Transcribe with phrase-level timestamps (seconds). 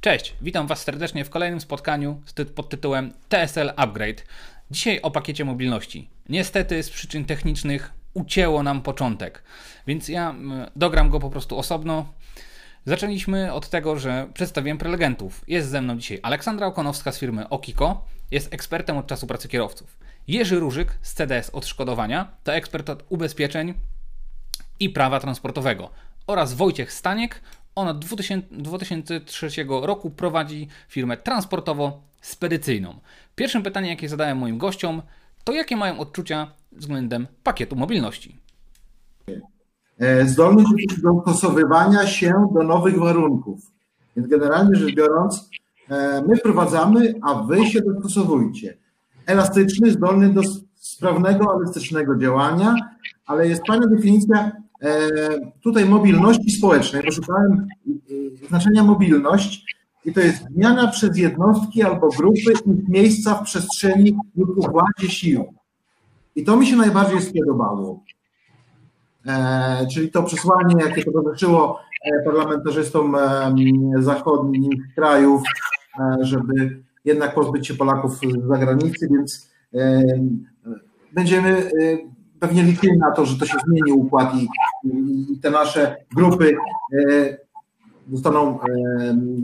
[0.00, 2.22] Cześć, witam Was serdecznie w kolejnym spotkaniu
[2.54, 4.22] pod tytułem TSL Upgrade.
[4.70, 6.08] Dzisiaj o pakiecie mobilności.
[6.28, 9.42] Niestety z przyczyn technicznych ucięło nam początek,
[9.86, 10.34] więc ja
[10.76, 12.06] dogram go po prostu osobno.
[12.84, 15.44] Zaczęliśmy od tego, że przedstawiłem prelegentów.
[15.48, 19.98] Jest ze mną dzisiaj Aleksandra Okonowska z firmy Okiko, jest ekspertem od czasu pracy kierowców.
[20.28, 23.74] Jerzy Różyk z CDS Odszkodowania, to ekspert od ubezpieczeń
[24.80, 25.90] i prawa transportowego.
[26.26, 27.42] Oraz Wojciech Staniek,
[27.74, 28.04] on od
[28.50, 32.94] 2003 roku prowadzi firmę transportowo-spedycyjną.
[33.34, 35.02] Pierwszym pytaniem, jakie zadałem moim gościom,
[35.44, 38.36] to jakie mają odczucia względem pakietu mobilności?
[39.98, 43.60] E, zdolność do dostosowywania się do nowych warunków.
[44.16, 45.50] Więc generalnie rzecz biorąc,
[45.88, 48.76] e, my wprowadzamy, a wy się dostosowujcie.
[49.26, 50.40] Elastyczny, zdolny do
[50.74, 52.74] sprawnego, elastycznego działania,
[53.26, 54.52] ale jest fajna definicja
[55.62, 57.66] tutaj mobilności społecznej, bo szukałem
[58.42, 64.16] e, znaczenia mobilność i to jest zmiana przez jednostki albo grupy ich miejsca w przestrzeni
[64.36, 65.54] lub układzie sił.
[66.36, 68.04] I to mi się najbardziej spodobało.
[69.26, 71.80] E, czyli to przesłanie, jakie towarzyszyło
[72.24, 73.16] parlamentarzystom
[73.98, 75.42] zachodnich krajów,
[76.20, 79.50] żeby jednak pozbyć się Polaków z zagranicy, więc
[81.12, 81.70] będziemy
[82.40, 84.48] pewnie liczyli na to, że to się zmieni układ i,
[85.32, 86.56] i te nasze grupy
[86.92, 87.36] e,
[88.12, 88.66] zostaną e,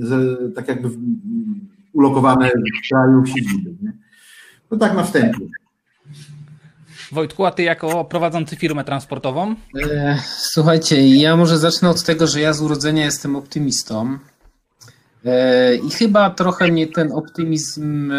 [0.01, 0.91] z, tak jakby
[1.93, 3.75] ulokowane w kraju siedziby.
[3.83, 3.93] Nie?
[4.71, 5.47] No tak na wstępie.
[7.13, 9.55] Wojtku, a ty jako prowadzący firmę transportową?
[9.91, 14.19] E, słuchajcie, ja może zacznę od tego, że ja z urodzenia jestem optymistą.
[15.87, 18.13] I chyba trochę mnie ten optymizm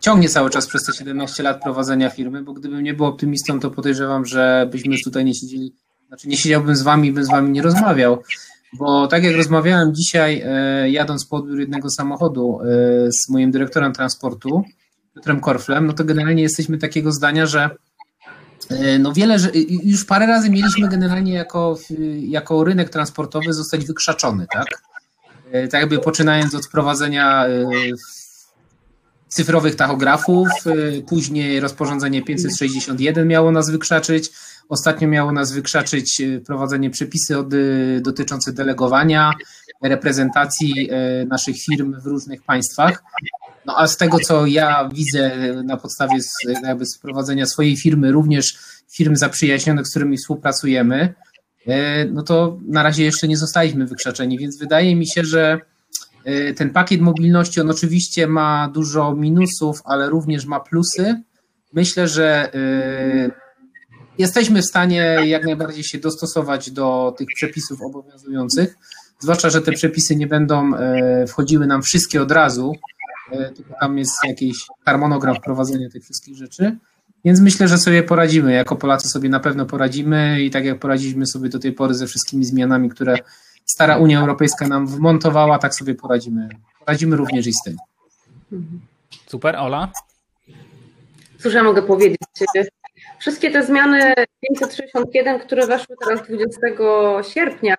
[0.00, 3.70] ciągnie cały czas przez te 17 lat prowadzenia firmy, bo gdybym nie był optymistą, to
[3.70, 5.74] podejrzewam, że byśmy tutaj nie siedzieli,
[6.08, 8.22] znaczy nie siedziałbym z wami, bym z wami nie rozmawiał.
[8.72, 12.66] Bo tak jak rozmawiałem dzisiaj, e, jadąc po odbiór jednego samochodu e,
[13.12, 14.62] z moim dyrektorem transportu,
[15.14, 17.70] Piotrem Korflem, no to generalnie jesteśmy takiego zdania, że
[18.70, 19.50] e, no wiele, że
[19.84, 21.78] już parę razy mieliśmy generalnie jako,
[22.20, 24.66] jako rynek transportowy zostać wykrzaczony, tak?
[25.70, 27.46] Tak jakby poczynając od wprowadzenia
[29.28, 34.30] cyfrowych tachografów, y, później rozporządzenie 561 miało nas wykrzaczyć,
[34.68, 39.32] ostatnio miało nas wykrzaczyć y, prowadzenie przepisy od, y, dotyczące delegowania,
[39.82, 40.90] reprezentacji
[41.28, 43.02] naszych firm w różnych państwach.
[43.66, 45.30] No a z tego, co ja widzę
[45.64, 46.18] na podstawie
[46.62, 48.58] jakby sprowadzenia swojej firmy, również
[48.92, 51.14] firm zaprzyjaźnionych, z którymi współpracujemy,
[52.12, 55.60] no to na razie jeszcze nie zostaliśmy wykrzaczeni, więc wydaje mi się, że
[56.56, 61.22] ten pakiet mobilności, on oczywiście ma dużo minusów, ale również ma plusy.
[61.72, 63.30] Myślę, że y,
[64.18, 68.76] jesteśmy w stanie jak najbardziej się dostosować do tych przepisów obowiązujących,
[69.20, 72.72] zwłaszcza, że te przepisy nie będą y, wchodziły nam wszystkie od razu,
[73.56, 76.76] tylko tam jest jakiś harmonogram wprowadzenia tych wszystkich rzeczy.
[77.24, 78.52] Więc myślę, że sobie poradzimy.
[78.52, 82.06] Jako Polacy sobie na pewno poradzimy i tak jak poradziliśmy sobie do tej pory ze
[82.06, 83.18] wszystkimi zmianami, które
[83.66, 86.48] stara Unia Europejska nam wmontowała, tak sobie poradzimy.
[86.78, 87.76] Poradzimy również i z tym.
[89.26, 89.92] Super, Ola?
[91.38, 92.18] Cóż ja mogę powiedzieć?
[93.18, 96.60] Wszystkie te zmiany 561, które weszły teraz 20
[97.22, 97.76] sierpnia,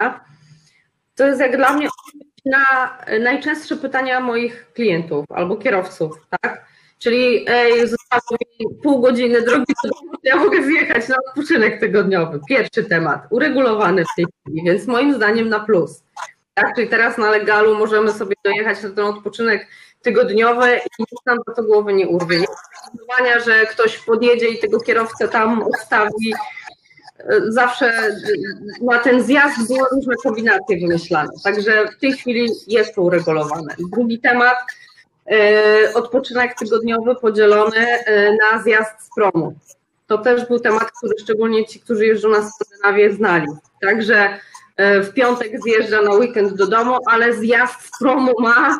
[1.15, 1.87] to jest jak dla mnie
[2.45, 6.65] na najczęstsze pytania moich klientów albo kierowców, tak?
[6.99, 9.89] Czyli ej, zostało mi pół godziny drogi do
[10.23, 12.39] ja mogę zjechać na odpoczynek tygodniowy.
[12.49, 16.03] Pierwszy temat, uregulowany w tej chwili, więc moim zdaniem na plus.
[16.53, 19.67] Tak, czyli teraz na legalu możemy sobie dojechać na ten odpoczynek
[20.01, 22.39] tygodniowy i nic nam do to głowy nie urwie.
[22.39, 26.33] Nie że ktoś podjedzie i tego kierowcę tam odstawi.
[27.47, 28.15] Zawsze
[28.81, 31.29] na ten zjazd były różne kombinacje wymyślane.
[31.43, 33.75] Także w tej chwili jest to uregulowane.
[33.91, 34.55] Drugi temat,
[35.93, 39.53] odpoczynek tygodniowy podzielony e, na zjazd z promu.
[40.07, 43.47] To też był temat, który szczególnie ci, którzy jeżdżą na Skandynawię, znali.
[43.81, 44.39] Także
[44.77, 48.79] e, w piątek zjeżdża na weekend do domu, ale zjazd z promu ma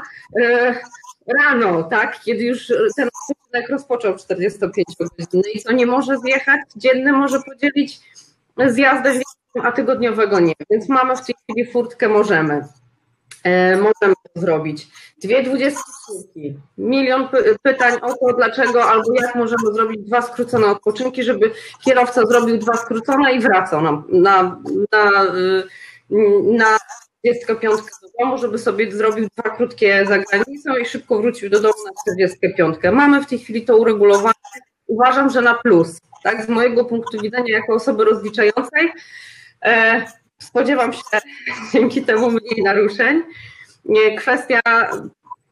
[1.40, 2.68] rano, tak, kiedy już
[2.98, 8.00] ten odpoczynek rozpoczął 45 godzin i co nie może zjechać, dzienny może podzielić
[8.68, 9.22] zjazdem,
[9.64, 10.54] a tygodniowego nie.
[10.70, 12.66] Więc mamy w tej chwili furtkę, możemy.
[13.76, 14.88] Możemy to zrobić.
[15.24, 17.28] Dwie dwudziestki, milion
[17.64, 21.52] pytań o to, dlaczego albo jak możemy zrobić dwa skrócone odpoczynki, żeby
[21.86, 24.62] kierowca zrobił dwa skrócone i wracał na, na,
[24.92, 25.12] na,
[26.44, 26.78] na
[27.24, 31.76] 25 do domu, żeby sobie zrobił dwa krótkie za granicą i szybko wrócił do domu
[31.86, 32.76] na 45.
[32.92, 34.34] Mamy w tej chwili to uregulowane.
[34.88, 36.00] Uważam, że na plus.
[36.24, 38.92] Tak, z mojego punktu widzenia, jako osoby rozliczającej,
[39.66, 40.06] e,
[40.40, 41.02] spodziewam się
[41.74, 43.24] dzięki temu mniej naruszeń.
[44.18, 44.62] kwestia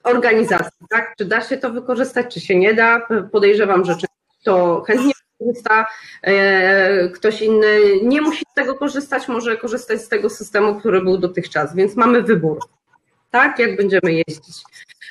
[0.04, 1.14] organizacji, tak?
[1.18, 3.08] Czy da się to wykorzystać, czy się nie da?
[3.32, 3.96] Podejrzewam, że
[4.44, 5.88] to chętnie korzysta,
[6.24, 11.18] e, ktoś inny nie musi z tego korzystać, może korzystać z tego systemu, który był
[11.18, 12.60] dotychczas, więc mamy wybór,
[13.32, 13.60] tak?
[13.60, 14.64] Jak będziemy jeździć.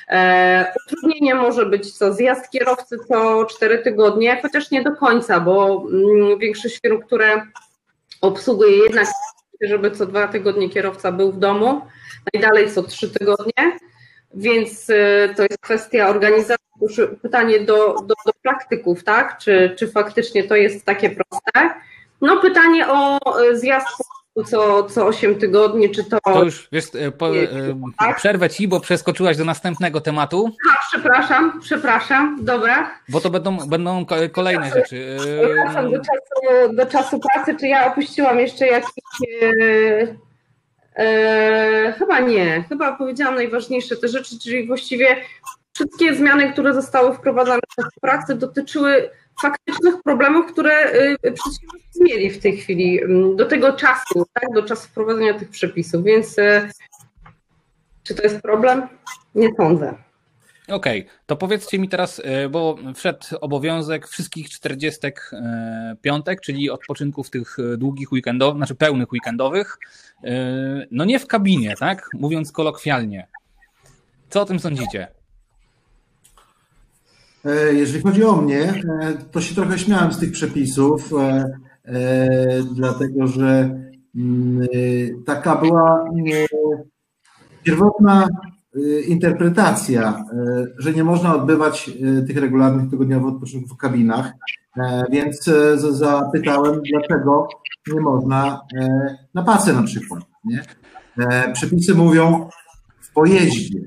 [0.07, 5.85] E, utrudnienie może być co zjazd kierowcy co 4 tygodnie, chociaż nie do końca, bo
[5.91, 7.41] mm, większość firm, które
[8.21, 9.07] obsługuje jednak,
[9.61, 11.81] żeby co dwa tygodnie kierowca był w domu,
[12.33, 13.79] najdalej co trzy tygodnie,
[14.33, 16.65] więc e, to jest kwestia organizacji.
[17.21, 19.37] Pytanie do, do, do praktyków, tak?
[19.37, 21.81] Czy, czy faktycznie to jest takie proste?
[22.21, 23.87] No pytanie o e, zjazd
[24.43, 26.17] co, co 8 tygodni, czy to...
[26.23, 27.31] To już, wiesz, e, po,
[27.99, 28.17] tak?
[28.17, 30.51] przerwę Ci, bo przeskoczyłaś do następnego tematu.
[30.71, 32.91] A, przepraszam, przepraszam, dobra.
[33.09, 35.17] Bo to będą, będą kolejne rzeczy.
[35.19, 38.91] Przepraszam, do czasu, do czasu pracy, czy ja opuściłam jeszcze jakieś
[40.95, 42.63] E, chyba nie.
[42.69, 45.07] Chyba powiedziałam najważniejsze te rzeczy, czyli właściwie
[45.73, 47.59] wszystkie zmiany, które zostały wprowadzone
[47.97, 49.09] w pracy, dotyczyły
[49.41, 54.63] faktycznych problemów, które y, przedsiębiorcy mieli w tej chwili mm, do tego czasu, tak, do
[54.63, 56.03] czasu wprowadzenia tych przepisów.
[56.03, 56.69] Więc y,
[58.03, 58.87] czy to jest problem?
[59.35, 59.93] Nie sądzę.
[60.67, 66.69] Okej, okay, to powiedzcie mi teraz, e, bo wszedł obowiązek wszystkich 40 e, piątek, czyli
[66.69, 69.77] odpoczynków tych długich weekendowych, znaczy pełnych weekendowych,
[70.91, 72.09] no nie w kabinie, tak?
[72.13, 73.27] Mówiąc kolokwialnie.
[74.29, 75.07] Co o tym sądzicie?
[77.71, 78.73] Jeżeli chodzi o mnie,
[79.31, 81.09] to się trochę śmiałem z tych przepisów,
[82.75, 83.79] dlatego że
[84.15, 84.67] mm,
[85.25, 86.05] taka była
[87.63, 88.27] pierwotna
[89.07, 90.25] interpretacja,
[90.77, 91.91] że nie można odbywać
[92.27, 94.31] tych regularnych tygodniowych odpoczynków w kabinach,
[94.77, 95.49] e, więc
[95.89, 97.47] zapytałem, dlaczego
[97.93, 100.23] nie można e, na pasy na przykład.
[100.45, 100.63] Nie?
[101.17, 102.49] E, przepisy mówią
[102.99, 103.79] w pojeździe,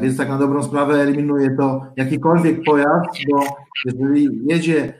[0.00, 3.44] więc tak na dobrą sprawę eliminuje to jakikolwiek pojazd, bo
[3.84, 4.94] jeżeli jedzie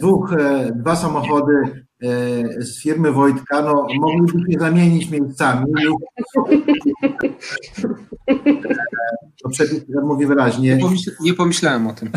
[0.00, 0.34] dwóch,
[0.74, 5.66] dwa samochody E, z firmy Wojtka, no mogliby się zamienić miejscami.
[9.42, 10.76] To przepis mówi wyraźnie.
[10.76, 12.10] Nie, pomyśl, nie pomyślałem o tym.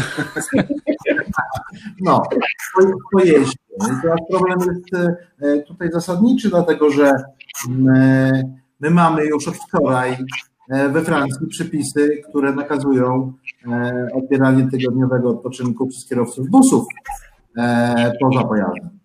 [2.02, 2.24] No,
[3.12, 3.58] pojeździe.
[4.02, 7.14] Teraz problem jest e, tutaj zasadniczy, dlatego że
[7.70, 10.18] mm, my mamy już od wczoraj e,
[10.69, 13.33] we Francji przepisy, które nakazują
[14.13, 16.86] odbieranie tygodniowego odpoczynku przez kierowców busów
[18.21, 19.00] poza pojazdem.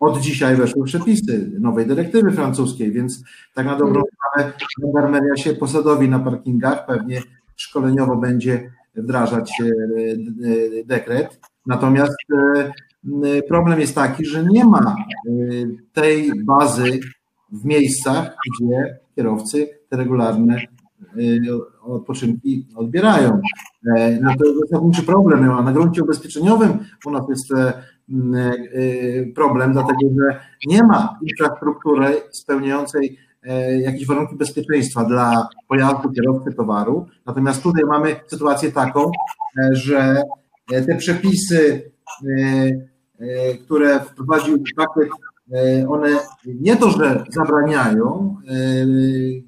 [0.00, 3.22] Od dzisiaj weszły przepisy nowej dyrektywy francuskiej, więc
[3.54, 4.52] tak na dobrą sprawę
[4.82, 7.22] gendarmeria się posadowi na parkingach, pewnie
[7.56, 11.40] szkoleniowo będzie wdrażać e, e, dekret.
[11.66, 14.96] Natomiast e, problem jest taki, że nie ma
[15.92, 17.00] tej bazy
[17.52, 20.60] w miejscach, gdzie kierowcy te regularne
[21.82, 23.40] odpoczynki odbierają.
[24.22, 27.52] No to jest zasadniczy problem, a na gruncie ubezpieczeniowym u nas jest
[28.08, 36.52] Y, problem, dlatego że nie ma infrastruktury spełniającej e, jakieś warunki bezpieczeństwa dla pojazdu, kierowcy,
[36.52, 37.06] towaru.
[37.26, 40.22] Natomiast tutaj mamy sytuację taką, e, że
[40.72, 41.90] e, te przepisy,
[43.64, 45.08] które wprowadził pakiet,
[45.88, 46.08] one
[46.46, 48.36] nie to, że zabraniają,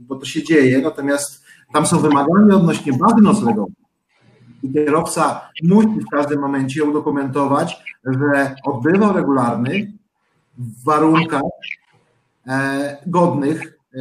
[0.01, 3.75] bo to się dzieje, natomiast tam są wymagania odnośnie bazy noclegowej
[4.63, 9.93] i kierowca musi w każdym momencie udokumentować, że odbywał regularny
[10.59, 11.43] w warunkach
[12.47, 13.99] e, godnych e,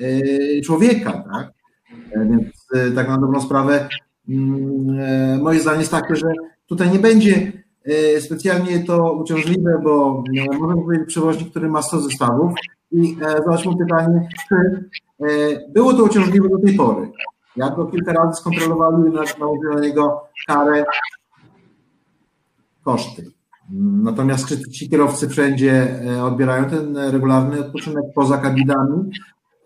[0.00, 1.24] e, człowieka.
[1.32, 1.50] Tak?
[2.30, 3.88] Więc tak na dobrą sprawę
[4.28, 6.26] mm, moje zdanie jest takie, że
[6.66, 7.52] tutaj nie będzie
[8.20, 10.24] specjalnie to uciążliwe, bo
[10.60, 12.52] może powiedzieć przewoźnik, który ma 100 zestawów
[12.92, 14.88] i zadać mu pytanie, czy
[15.74, 17.10] było to uciążliwe do tej pory.
[17.56, 20.84] Ja go kilka razy skontrolowali i nałożyli na niego karę
[22.84, 23.24] koszty.
[24.02, 29.10] Natomiast czy ci kierowcy wszędzie e, odbierają ten regularny odpoczynek poza kabinami?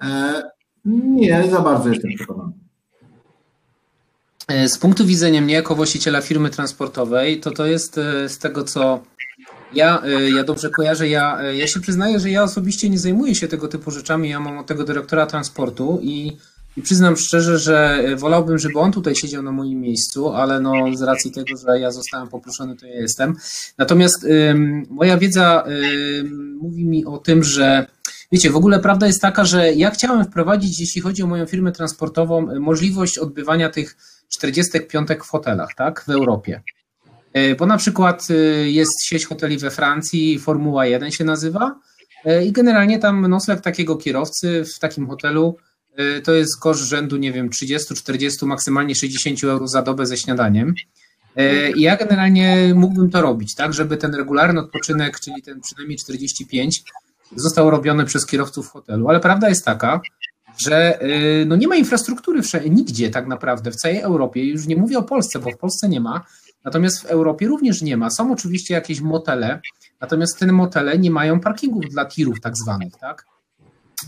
[0.03, 0.43] E,
[0.85, 2.53] nie, za bardzo jestem przekonany.
[4.51, 7.95] E, z punktu widzenia mnie jako właściciela firmy transportowej, to to jest
[8.29, 9.03] z tego, co
[9.75, 10.03] ja,
[10.35, 13.91] ja dobrze kojarzę, ja, ja się przyznaję, że ja osobiście nie zajmuję się tego typu
[13.91, 16.37] rzeczami, ja mam od tego dyrektora transportu i
[16.77, 21.03] i przyznam szczerze, że wolałbym, żeby on tutaj siedział na moim miejscu, ale no z
[21.03, 23.37] racji tego, że ja zostałem poproszony, to ja jestem.
[23.79, 25.65] Natomiast ym, moja wiedza
[26.21, 27.87] ym, mówi mi o tym, że
[28.33, 31.73] wiecie, w ogóle prawda jest taka, że ja chciałem wprowadzić, jeśli chodzi o moją firmę
[31.73, 33.97] transportową, możliwość odbywania tych
[34.31, 36.63] 45 w hotelach, tak, w Europie.
[37.37, 41.81] Y, bo na przykład y, jest sieć hoteli we Francji, Formuła 1 się nazywa,
[42.47, 45.57] i generalnie tam nocleg takiego kierowcy w takim hotelu
[46.25, 50.75] to jest koszt rzędu, nie wiem, 30, 40, maksymalnie 60 euro za dobę ze śniadaniem.
[51.77, 56.83] I ja generalnie mógłbym to robić, tak, żeby ten regularny odpoczynek, czyli ten przynajmniej 45,
[57.37, 59.09] został robiony przez kierowców hotelu.
[59.09, 60.01] Ale prawda jest taka,
[60.59, 62.41] że y, no nie ma infrastruktury
[62.71, 64.45] nigdzie tak naprawdę w całej Europie.
[64.45, 66.25] Już nie mówię o Polsce, bo w Polsce nie ma,
[66.65, 68.11] natomiast w Europie również nie ma.
[68.11, 69.61] Są oczywiście jakieś motele,
[70.01, 73.31] natomiast te motele nie mają parkingów dla tirów tak zwanych, tak?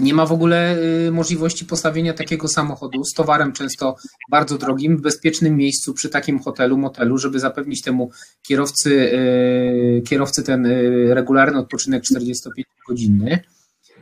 [0.01, 3.97] Nie ma w ogóle y, możliwości postawienia takiego samochodu z towarem często
[4.31, 8.11] bardzo drogim w bezpiecznym miejscu przy takim hotelu, motelu, żeby zapewnić temu
[8.43, 10.67] kierowcy, y, kierowcy ten
[11.09, 13.39] regularny odpoczynek 45-godzinny.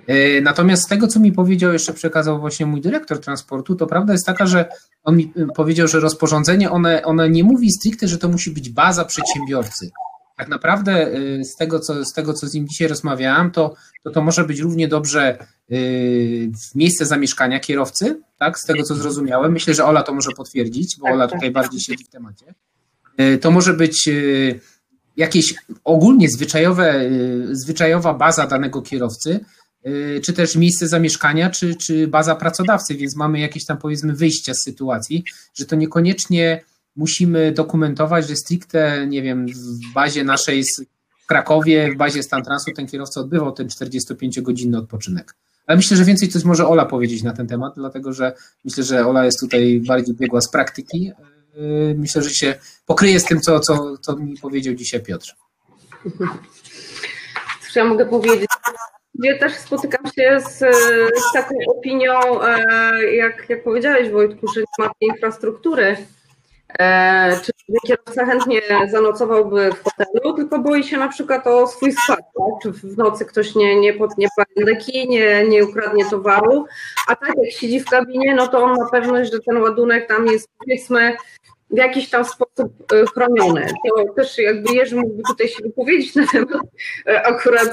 [0.06, 4.12] E, natomiast z tego, co mi powiedział, jeszcze przekazał właśnie mój dyrektor transportu, to prawda
[4.12, 4.68] jest taka, że
[5.02, 8.70] on mi e, powiedział, że rozporządzenie, one, one nie mówi stricte, że to musi być
[8.70, 9.90] baza przedsiębiorcy.
[10.36, 14.10] Tak naprawdę e, z tego, co, z tego, co z nim dzisiaj rozmawiałem, to, to
[14.10, 15.38] to może być równie dobrze
[16.72, 18.58] w miejsce zamieszkania kierowcy, tak?
[18.58, 19.52] Z tego, co zrozumiałem.
[19.52, 21.34] Myślę, że Ola to może potwierdzić, bo tak, Ola tak.
[21.34, 22.54] tutaj bardziej siedzi w temacie.
[23.40, 24.10] To może być
[25.16, 25.54] jakieś
[25.84, 27.10] ogólnie zwyczajowe,
[27.52, 29.40] zwyczajowa baza danego kierowcy,
[30.22, 34.62] czy też miejsce zamieszkania, czy, czy baza pracodawcy, więc mamy jakieś tam powiedzmy wyjścia z
[34.62, 36.64] sytuacji, że to niekoniecznie
[36.96, 40.64] musimy dokumentować, że stricte, nie wiem, w bazie naszej
[41.24, 45.34] w Krakowie, w bazie Stan Transu ten kierowca odbywał ten 45-godzinny odpoczynek.
[45.66, 48.32] Ale myślę, że więcej coś może Ola powiedzieć na ten temat, dlatego że
[48.64, 51.12] myślę, że Ola jest tutaj bardziej biegła z praktyki.
[51.56, 52.54] Y, myślę, że się
[52.86, 55.36] pokryje z tym, co, co, co mi powiedział dzisiaj Piotr.
[57.62, 58.48] Cóż ja mogę powiedzieć?
[59.22, 60.58] Ja też spotykam się z,
[61.18, 65.96] z taką opinią, e, jak, jak powiedziałeś Wojtku, że nie ma infrastruktury.
[66.78, 67.52] E, czy
[67.86, 68.60] kierowca chętnie
[68.90, 72.62] zanocowałby w hotelu, tylko boi się na przykład o swój skład, tak?
[72.62, 76.66] czy w nocy ktoś nie, nie potnie pandeki, nie, nie ukradnie towaru,
[77.08, 80.26] a tak jak siedzi w kabinie, no to on ma pewność, że ten ładunek tam
[80.26, 81.16] jest powiedzmy
[81.70, 83.66] w jakiś tam sposób e, chronione.
[83.96, 86.60] To też jakby Jerzy mógłby tutaj się wypowiedzieć na temat
[87.06, 87.72] e, akurat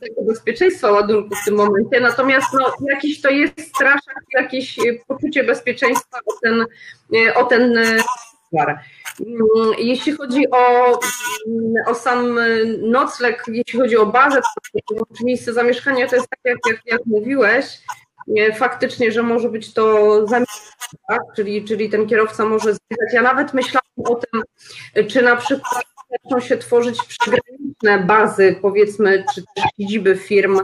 [0.00, 4.76] tego bezpieczeństwa ładunku w tym momencie, natomiast no, jakiś to jest straszak, jakieś
[5.08, 6.66] poczucie bezpieczeństwa o ten,
[7.14, 7.78] e, o ten.
[9.26, 10.92] Mm, jeśli chodzi o,
[11.86, 12.38] o sam
[12.80, 14.40] nocleg, jeśli chodzi o bazę,
[15.18, 17.66] czy miejsce zamieszkania, to jest tak, jak, jak, jak mówiłeś,
[18.54, 20.26] faktycznie, że może być to
[21.08, 21.20] tak?
[21.36, 23.12] czyli, czyli ten kierowca może zjechać.
[23.12, 24.42] Ja nawet myślałam o tym,
[25.08, 30.60] czy na przykład zaczną się tworzyć przygraniczne bazy, powiedzmy, czy też siedziby firm,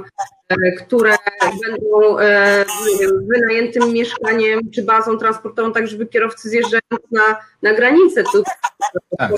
[0.49, 2.65] e, które będą e,
[3.01, 8.43] wiem, wynajętym mieszkaniem czy bazą transportową, tak żeby kierowcy zjeżdżając na, na granicę tu
[9.19, 9.33] tak.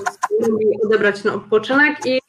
[0.85, 2.21] odebrać na odpoczynek i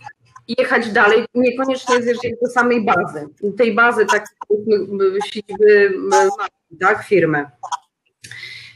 [0.48, 4.26] jechać dalej, niekoniecznie zjeżdżać do samej bazy, tej bazy tak
[5.26, 5.94] siedziby
[6.80, 7.46] tak, firmy.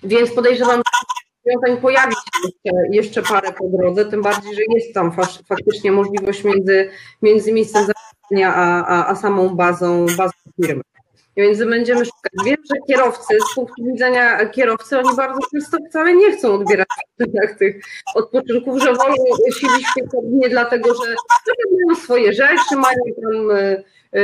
[0.04, 4.94] Więc podejrzewam, że rozwiązań pojawi się jeszcze, jeszcze parę po drodze, tym bardziej, że jest
[4.94, 5.12] tam
[5.48, 6.90] faktycznie możliwość między,
[7.22, 10.82] między miejscem zamieszkania a, a, a samą bazą, bazą firmy.
[11.40, 12.32] Więc będziemy szukać.
[12.46, 16.88] Wiem, że kierowcy, z punktu widzenia kierowcy, oni bardzo często wcale nie chcą odbierać
[17.60, 17.84] tych
[18.16, 19.16] odpoczynków, że wolą
[19.60, 21.16] siedzieć w kabinie dlatego, że
[21.56, 24.24] mają swoje rzeczy, mają tam e, e,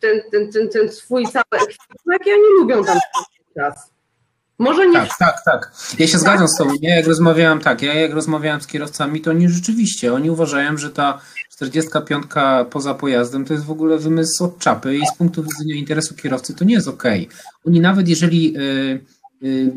[0.00, 2.98] ten, ten, ten, ten swój cały ekwipunek i oni lubią tam
[3.56, 3.94] czas.
[4.58, 4.94] Może nie.
[4.94, 5.72] Tak, tak, tak.
[5.98, 6.70] Ja się zgadzam z tobą.
[6.80, 10.90] Ja jak rozmawiałem, tak, ja jak rozmawiałem z kierowcami, to oni rzeczywiście, oni uważają, że
[10.90, 11.20] ta
[11.56, 12.24] 45
[12.70, 16.54] poza pojazdem to jest w ogóle wymysł od czapy i z punktu widzenia interesu kierowcy
[16.54, 17.02] to nie jest ok.
[17.64, 19.00] Oni nawet jeżeli yy,
[19.40, 19.72] yy,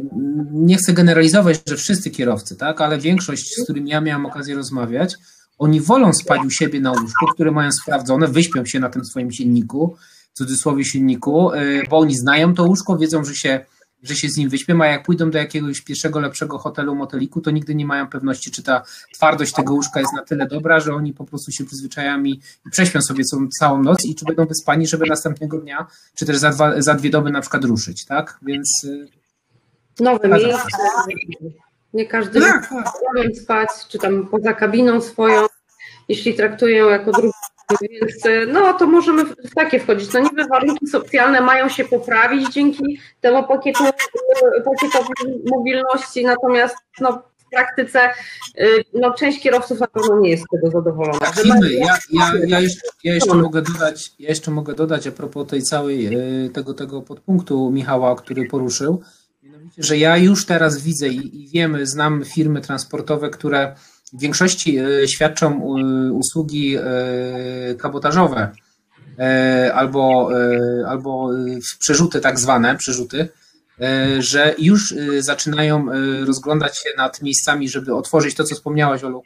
[0.51, 5.15] nie chcę generalizować, że wszyscy kierowcy, tak, ale większość, z którymi ja miałem okazję rozmawiać,
[5.57, 9.31] oni wolą spać u siebie na łóżku, które mają sprawdzone, wyśpią się na tym swoim
[9.31, 9.95] silniku,
[10.33, 13.65] w cudzysłowie silniku, yy, bo oni znają to łóżko, wiedzą, że się
[14.07, 17.51] że się z nim wyśpią, a jak pójdą do jakiegoś pierwszego, lepszego hotelu, moteliku, to
[17.51, 18.83] nigdy nie mają pewności, czy ta
[19.13, 23.01] twardość tego łóżka jest na tyle dobra, że oni po prostu się przyzwyczają i prześpią
[23.01, 23.23] sobie
[23.59, 27.09] całą, noc i czy będą wyspani, żeby następnego dnia, czy też za, dwa, za dwie
[27.09, 28.39] doby na przykład ruszyć, tak?
[28.41, 28.83] Więc...
[28.83, 29.07] Y,
[29.99, 30.57] Nowe miejsce.
[31.93, 33.35] Nie każdy tak, tak.
[33.43, 35.45] spać, czy tam poza kabiną swoją,
[36.09, 37.31] jeśli traktują jako drugi
[37.81, 40.13] więc no to możemy w takie wchodzić.
[40.13, 43.83] No niby warunki socjalne mają się poprawić dzięki temu pakietu,
[44.65, 45.13] pakietowi
[45.49, 48.09] mobilności, natomiast no, w praktyce
[48.59, 51.19] y, no, część kierowców na pewno nie jest z tego zadowolona.
[51.19, 55.47] Tak, ja, ja, ja, jeszcze, ja, jeszcze mogę dodać, ja jeszcze mogę dodać a propos
[55.47, 56.09] tej całej
[56.53, 59.01] tego, tego podpunktu Michała, który poruszył,
[59.77, 63.75] że ja już teraz widzę i, i wiemy, znam firmy transportowe, które
[64.13, 66.81] w większości e, świadczą e, usługi e,
[67.75, 68.51] kabotażowe.
[69.73, 70.29] albo,
[70.87, 71.29] albo
[71.79, 73.29] przerzuty tak zwane, przerzuty,
[74.19, 75.85] że już zaczynają
[76.25, 79.23] rozglądać się nad miejscami, żeby otworzyć to, co wspomniałaś, Olu,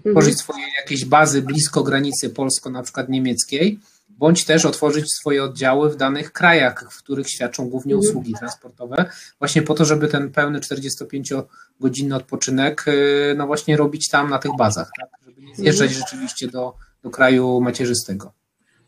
[0.00, 0.36] tworzyć mhm.
[0.36, 3.80] swoje jakieś bazy blisko granicy polsko, na przykład niemieckiej,
[4.18, 8.10] bądź też otworzyć swoje oddziały w danych krajach, w których świadczą głównie mhm.
[8.10, 14.30] usługi transportowe, właśnie po to, żeby ten pełny 45-godzinny odpoczynek y, no właśnie robić tam
[14.30, 15.10] na tych bazach, tak?
[15.26, 16.06] żeby nie zjeżdżać mhm.
[16.06, 18.32] rzeczywiście do, do kraju macierzystego.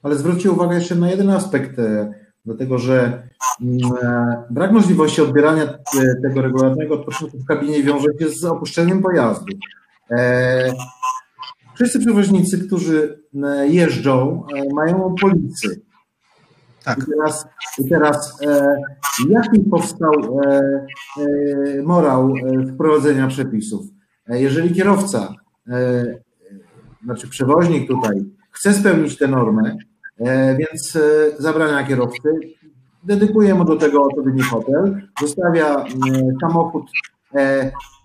[0.03, 3.23] Ale zwróćcie uwagę jeszcze na jeden aspekt, e, dlatego że
[3.61, 5.79] mm, e, brak możliwości odbierania e,
[6.23, 9.47] tego regularnego odpoczynku w kabinie wiąże się z opuszczeniem pojazdu.
[11.79, 15.81] Wszyscy przewoźnicy, którzy e, jeżdżą, e, mają policy.
[16.85, 16.99] Tak.
[16.99, 17.47] I teraz,
[17.79, 18.77] i teraz e,
[19.29, 20.61] jaki powstał e,
[21.79, 23.87] e, morał e, wprowadzenia przepisów?
[24.29, 25.35] Jeżeli kierowca,
[27.05, 29.77] znaczy przewoźnik tutaj, chce spełnić tę normę,
[30.59, 30.99] więc
[31.39, 32.29] zabrania kierowcy,
[33.05, 35.85] dedykuje mu do tego odpowiedni hotel, zostawia
[36.41, 36.83] samochód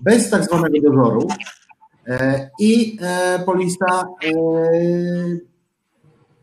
[0.02, 1.28] bez tak zwanego dozoru,
[2.60, 4.32] I e, polista e,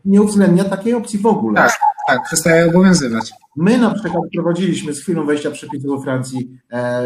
[0.04, 1.56] nie uwzględnia takiej opcji w ogóle.
[1.56, 3.32] Tak, tak, przestaje obowiązywać.
[3.56, 6.58] My na przykład prowadziliśmy z chwilą wejścia przepisów we Francji,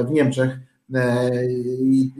[0.06, 0.58] w Niemczech
[1.80, 2.10] i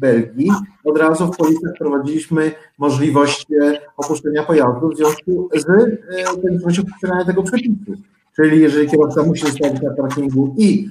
[0.00, 0.50] Belgii,
[0.84, 3.46] od razu w policjach wprowadziliśmy możliwość
[3.96, 5.64] opuszczenia pojazdu w związku z
[6.42, 7.92] koniecznością przestrzegania tego przepisu.
[8.36, 10.90] Czyli jeżeli kierowca musi zostawić na parkingu i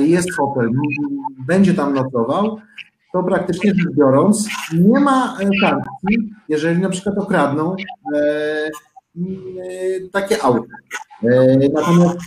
[0.00, 0.70] jest hotel,
[1.46, 2.58] będzie tam nocował,
[3.12, 7.76] to praktycznie rzecz biorąc nie ma e, sankcji, jeżeli na przykład okradną
[8.14, 8.70] e, e,
[10.12, 10.68] takie auto.
[11.74, 12.18] Natomiast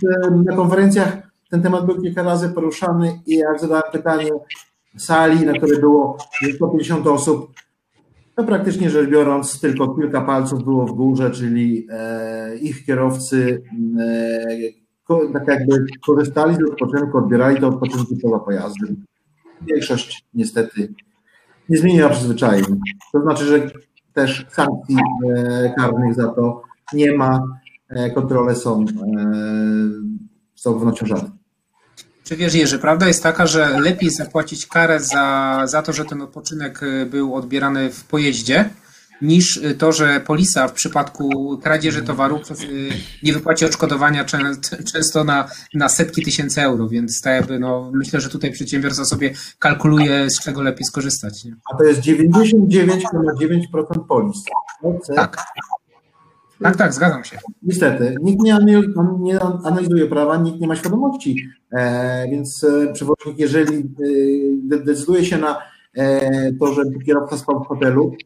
[0.44, 1.16] na konferencjach
[1.50, 4.30] ten temat był kilka razy poruszany i jak zadałem pytanie
[4.96, 6.18] sali, na której było
[6.54, 7.52] 150 osób,
[8.34, 11.86] to praktycznie rzecz biorąc tylko kilka palców było w górze, czyli
[12.60, 13.62] ich kierowcy
[15.32, 19.04] tak jakby korzystali z odpoczynku, odbierali to odpoczynku poza pojazdem
[19.66, 20.94] większość niestety
[21.68, 22.64] nie zmieniła przyzwyczajeń.
[23.12, 23.70] To znaczy, że
[24.12, 24.96] też sankcji
[25.36, 27.42] e, karnych za to nie ma,
[27.88, 28.84] e, kontrole są, e,
[30.54, 31.30] są wnoszą.
[32.24, 36.22] Czy wiesz, Jerzy, prawda jest taka, że lepiej zapłacić karę za, za to, że ten
[36.22, 38.70] odpoczynek był odbierany w pojeździe,
[39.22, 42.54] niż to, że polisa w przypadku kradzieży towarów y,
[43.22, 44.24] nie wypłaci odszkodowania
[44.92, 49.32] często na, na setki tysięcy euro, więc tak jakby, no, myślę, że tutaj przedsiębiorca sobie
[49.58, 51.44] kalkuluje, z czego lepiej skorzystać.
[51.44, 51.56] Nie?
[51.72, 54.36] A to jest 99,9% polis.
[55.16, 55.44] Tak.
[56.62, 57.38] Tak, tak, zgadzam się.
[57.62, 58.58] Niestety, nikt nie,
[59.20, 63.82] nie analizuje prawa, nikt nie ma świadomości, e, więc e, przewoźnik, jeżeli e,
[64.78, 65.58] decyduje się na
[66.60, 68.16] to, że kierowca spał w hotelu,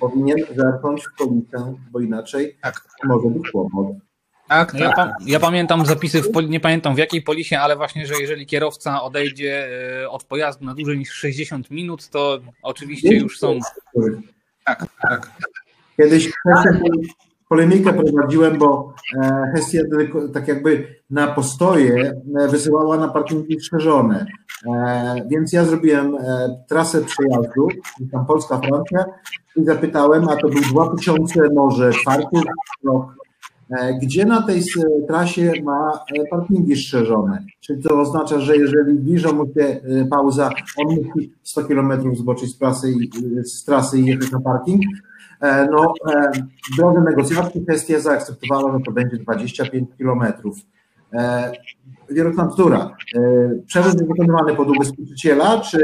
[0.00, 2.88] powinien zerknąć w policję, bo inaczej tak.
[3.04, 3.86] może być kłopot.
[4.48, 4.80] Tak, tak.
[4.80, 8.46] Ja, pa ja, pamiętam zapisy, w nie pamiętam w jakiej polisie, ale właśnie, że jeżeli
[8.46, 9.68] kierowca odejdzie
[10.02, 13.58] e, od pojazdu na dłużej niż 60 minut, to oczywiście już są.
[14.64, 15.30] Tak, tak.
[15.96, 16.30] Kiedyś
[17.48, 19.80] polemikę prowadziłem, bo e, Hestia
[20.32, 24.26] tak jakby na postoje e, wysyłała na parkingi strzeżone.
[25.30, 26.16] Więc ja zrobiłem
[26.68, 27.68] trasę przejazdu,
[28.12, 29.04] tam Polska, Francja
[29.56, 32.36] i zapytałem, a to był 2000 może czwarty
[32.84, 33.14] rok,
[34.02, 34.62] gdzie na tej
[35.08, 35.92] trasie ma
[36.30, 37.44] parkingi strzeżone.
[37.60, 39.80] Czyli to oznacza, że jeżeli zbliża mu się
[40.10, 42.94] pauza, on musi 100 km zboczyć z trasy,
[43.44, 46.30] z trasy i jechać na parking, E, no, e,
[46.78, 50.58] drodze negocjacji kwestia zaakceptowała, że to będzie 25 kilometrów.
[51.12, 51.52] E,
[52.10, 52.96] Wieruchna bzdura.
[53.66, 55.82] Przewóz jest wykonywany pod ubezpieczyciela, czy,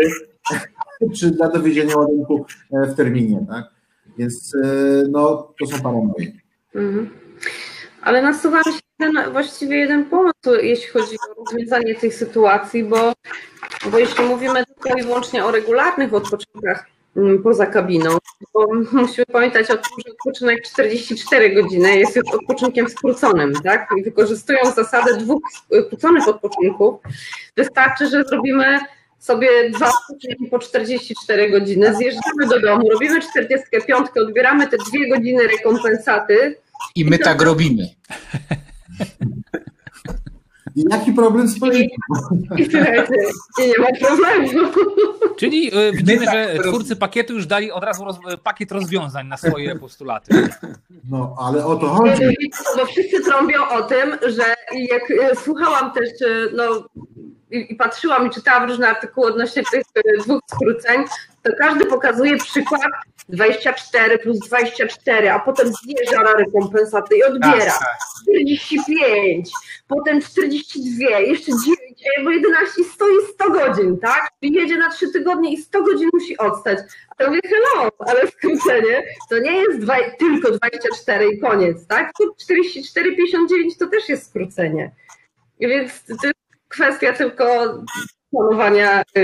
[1.19, 3.65] czy dla dowiezienia ładunku w terminie, tak?
[4.19, 4.57] Więc
[5.11, 6.33] no, to są paranoje.
[6.75, 7.11] Mhm.
[8.03, 13.13] Ale nasuwa się ten, właściwie jeden pomysł, jeśli chodzi o rozwiązanie tej sytuacji, bo,
[13.91, 16.87] bo jeśli mówimy tylko i wyłącznie o regularnych odpoczynkach
[17.43, 18.19] poza kabiną.
[18.55, 23.89] Bo musimy pamiętać o tym, że odpoczynek 44 godziny jest już odpoczynkiem skróconym, tak?
[23.99, 25.43] I wykorzystując zasadę dwóch
[25.85, 26.95] skróconych odpoczynków,
[27.57, 28.79] wystarczy, że zrobimy
[29.19, 35.47] sobie dwa odpoczynki po 44 godziny, zjeżdżamy do domu, robimy 45, odbieramy te dwie godziny
[35.47, 36.57] rekompensaty.
[36.95, 37.89] I my tak robimy.
[40.77, 41.97] Jaki problem z polityką?
[42.59, 42.69] I
[43.69, 44.73] nie ma problemu.
[45.37, 49.77] Czyli y, widzimy, że twórcy pakietu już dali od razu roz, pakiet rozwiązań na swoje
[49.81, 50.49] postulaty.
[51.11, 52.23] No, ale o to chodzi.
[52.77, 54.55] Bo wszyscy trąbią o tym, że
[54.91, 56.09] jak y, słuchałam też,
[56.57, 56.89] no
[57.51, 59.83] i patrzyłam i czytałam różne artykuły odnośnie tych
[60.25, 61.05] dwóch skróceń,
[61.45, 62.83] to każdy pokazuje przykład
[63.29, 67.59] 24 plus 24, a potem zjeżdża na rekompensaty i odbiera.
[67.59, 67.99] Tak, tak.
[68.23, 69.51] 45,
[69.89, 74.29] potem 42, jeszcze 9, a jakby 11 stoi 100 godzin, tak?
[74.41, 76.79] Czyli jedzie na 3 tygodnie i 100 godzin musi odstać.
[77.19, 82.13] A ja mówię, hello, ale skrócenie to nie jest dwa, tylko 24 i koniec, tak?
[82.19, 84.91] Tu 44, 59 to też jest skrócenie.
[85.61, 87.75] Więc to jest kwestia tylko
[88.37, 89.23] planowania y, y,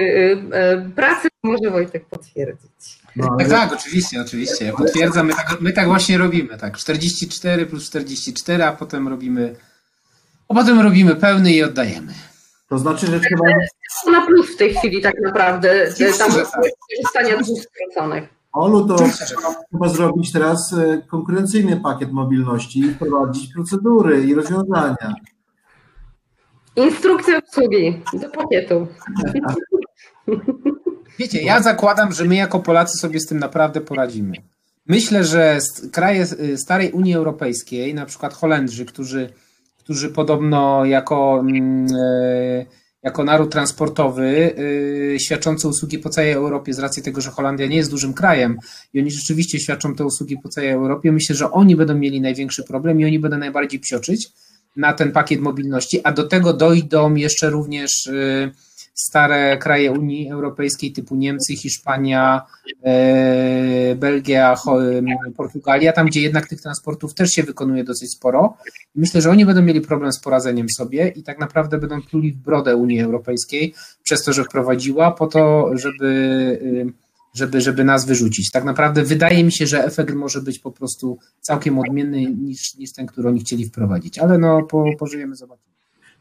[0.86, 3.00] y, pracy, może Wojtek potwierdzić.
[3.16, 4.64] No, Tak, ale- tak, oczywiście, oczywiście.
[4.64, 6.76] Ja potwierdzam, my tak, my tak właśnie robimy, tak.
[6.76, 9.56] 44 plus 44, a potem robimy,
[10.48, 12.12] a potem robimy pełny i oddajemy.
[12.68, 13.44] To znaczy, że trzeba,
[14.04, 15.86] To na plus w tej chwili tak naprawdę,
[16.18, 16.60] tam że tak.
[16.90, 18.28] korzystania dwóch skróconych.
[18.52, 19.10] Olu, to tak.
[19.70, 20.74] trzeba zrobić teraz
[21.08, 25.14] konkurencyjny pakiet mobilności i wprowadzić procedury i rozwiązania.
[26.84, 28.86] Instrukcje obsługi do pakietu.
[31.18, 34.36] Wiecie, ja zakładam, że my jako Polacy sobie z tym naprawdę poradzimy.
[34.86, 35.58] Myślę, że
[35.92, 39.30] kraje y, starej Unii Europejskiej, na przykład Holendrzy, którzy,
[39.78, 42.66] którzy podobno jako, mm, e,
[43.02, 47.76] jako naród transportowy y, świadczący usługi po całej Europie, z racji tego, że Holandia nie
[47.76, 48.58] jest dużym krajem
[48.94, 52.64] i oni rzeczywiście świadczą te usługi po całej Europie, myślę, że oni będą mieli największy
[52.64, 54.32] problem i oni będą najbardziej psioczyć
[54.80, 58.50] na ten pakiet mobilności, a do tego dojdą jeszcze również y,
[58.94, 62.42] stare kraje Unii Europejskiej typu Niemcy, Hiszpania,
[62.84, 68.56] e, Belgia, em, Portugalia, tam gdzie jednak tych transportów też się wykonuje dosyć sporo.
[68.94, 72.36] Myślę, że oni będą mieli problem z poradzeniem sobie i tak naprawdę będą pluli w
[72.36, 76.06] brodę Unii Europejskiej przez to, że wprowadziła po to, żeby,
[76.62, 78.50] y, żeby, żeby nas wyrzucić.
[78.50, 82.92] Tak naprawdę wydaje mi się, że efekt może być po prostu całkiem odmienny niż, niż
[82.92, 85.70] ten, który oni chcieli wprowadzić, ale no po, pożyjemy, zobaczymy.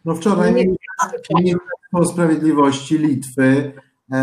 [0.05, 3.71] No wczoraj Ministerstwo Sprawiedliwości Litwy
[4.11, 4.15] e,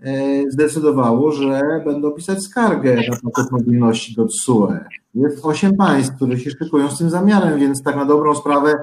[0.00, 4.78] e, zdecydowało, że będą pisać skargę na pakiet mobilności do TSUE.
[5.14, 8.74] Jest osiem państw, które się szykują z tym zamiarem, więc tak na dobrą sprawę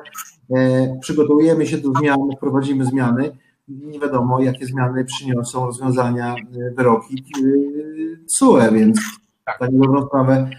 [0.55, 3.37] e, przygotowujemy się do zmian, wprowadzimy zmiany.
[3.71, 8.99] Nie wiadomo, jakie zmiany przyniosą rozwiązania, e, wyroki e, TSUE, więc
[9.45, 10.49] tak na dobrą sprawę,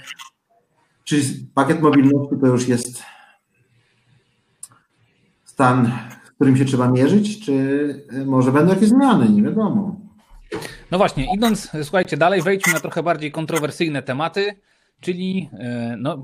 [1.05, 1.23] czy
[1.55, 3.03] pakiet mobilności to już jest
[5.45, 5.93] stan,
[6.25, 9.97] z którym się trzeba mierzyć, czy może będą jakieś zmiany, nie wiadomo.
[10.91, 14.55] No właśnie, idąc, słuchajcie, dalej, wejdźmy na trochę bardziej kontrowersyjne tematy,
[15.01, 16.23] czyli, e, no,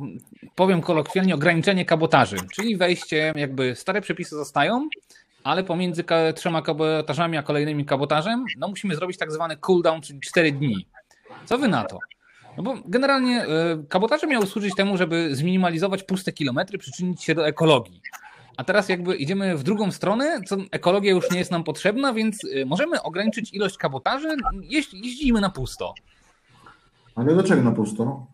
[0.54, 4.88] powiem kolokwialnie, ograniczenie kabotaży, czyli wejście, jakby stare przepisy zostają,
[5.44, 10.52] ale pomiędzy trzema kabotażami a kolejnymi kabotażem, no musimy zrobić tak zwany cooldown, czyli 4
[10.52, 10.86] dni.
[11.44, 11.98] Co wy na to?
[12.56, 13.46] No bo generalnie e,
[13.88, 18.00] kabotaże miały służyć temu, żeby zminimalizować puste kilometry, przyczynić się do ekologii.
[18.56, 22.44] A teraz jakby idziemy w drugą stronę, co ekologia już nie jest nam potrzebna, więc
[22.44, 24.28] y, możemy ograniczyć ilość kabotaży,
[24.62, 25.94] jeśli jeździmy na pusto.
[27.14, 28.26] Ale dlaczego na pusto?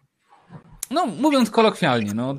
[0.91, 2.37] No, mówiąc kolokwialnie, no.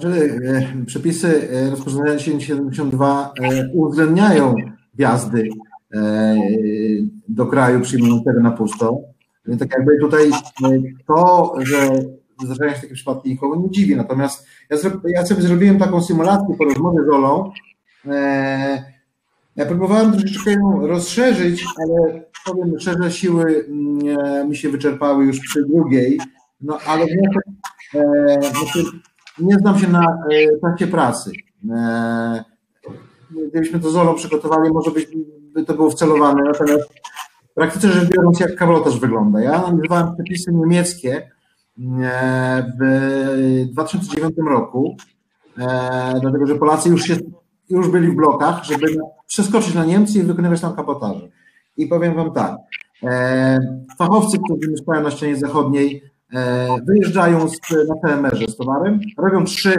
[0.00, 4.54] Znaczy, e, przepisy e, rozporządzenia 1072 e, uwzględniają
[4.94, 5.48] wjazdy
[7.28, 9.00] do kraju przyjmującego na pusto.
[9.46, 10.30] Więc tak jakby tutaj
[11.06, 11.90] to, że
[12.44, 13.96] zdarzają się takie przypadki, nikogo nie dziwi.
[13.96, 14.46] Natomiast
[15.04, 17.50] ja, sobie zrobiłem taką symulację po rozmowie z Olą.
[19.56, 25.64] Ja próbowałem troszeczkę ją rozszerzyć, ale powiem szczerze, siły mm, mi się wyczerpały już przy
[25.64, 26.20] drugiej.
[26.60, 27.44] No ale wniosek,
[28.40, 28.84] znaczy,
[29.38, 31.32] nie znam się na e, trakcie pracy.
[31.70, 32.44] E,
[33.48, 35.06] gdybyśmy to z Olą przygotowali, może byś,
[35.54, 36.42] by to było wcelowane.
[36.42, 36.88] Natomiast
[37.50, 39.40] w praktyce rzecz biorąc, jak kabotaż wygląda.
[39.40, 41.30] Ja analizowałem przepisy niemieckie
[42.02, 44.96] e, w 2009 roku,
[46.20, 47.16] dlatego że Polacy już, się,
[47.70, 48.86] już byli w blokach, żeby
[49.26, 51.28] przeskoczyć na Niemcy i wykonywać tam kabotaże.
[51.76, 52.56] I powiem Wam tak,
[53.98, 56.02] fachowcy, którzy mieszkają na ścianie zachodniej,
[56.88, 57.58] wyjeżdżają z,
[57.88, 59.74] na TMR-ze z towarem, robią trzy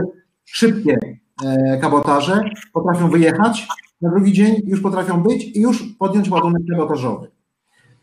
[0.45, 0.97] szybkie
[1.45, 2.41] e, kabotaże,
[2.73, 3.67] potrafią wyjechać,
[4.01, 7.27] na drugi dzień już potrafią być i już podjąć ładunek kabotażowy.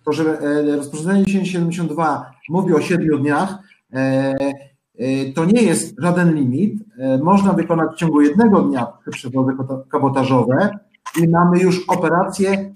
[0.04, 3.58] To, że e, rozporządzenie 1072 mówi o siedmiu dniach,
[3.92, 4.34] e,
[4.98, 6.84] e, to nie jest żaden limit.
[6.98, 9.52] E, Można wykonać w ciągu jednego dnia przewozy
[9.88, 10.78] kabotażowe
[11.22, 12.72] i mamy już operację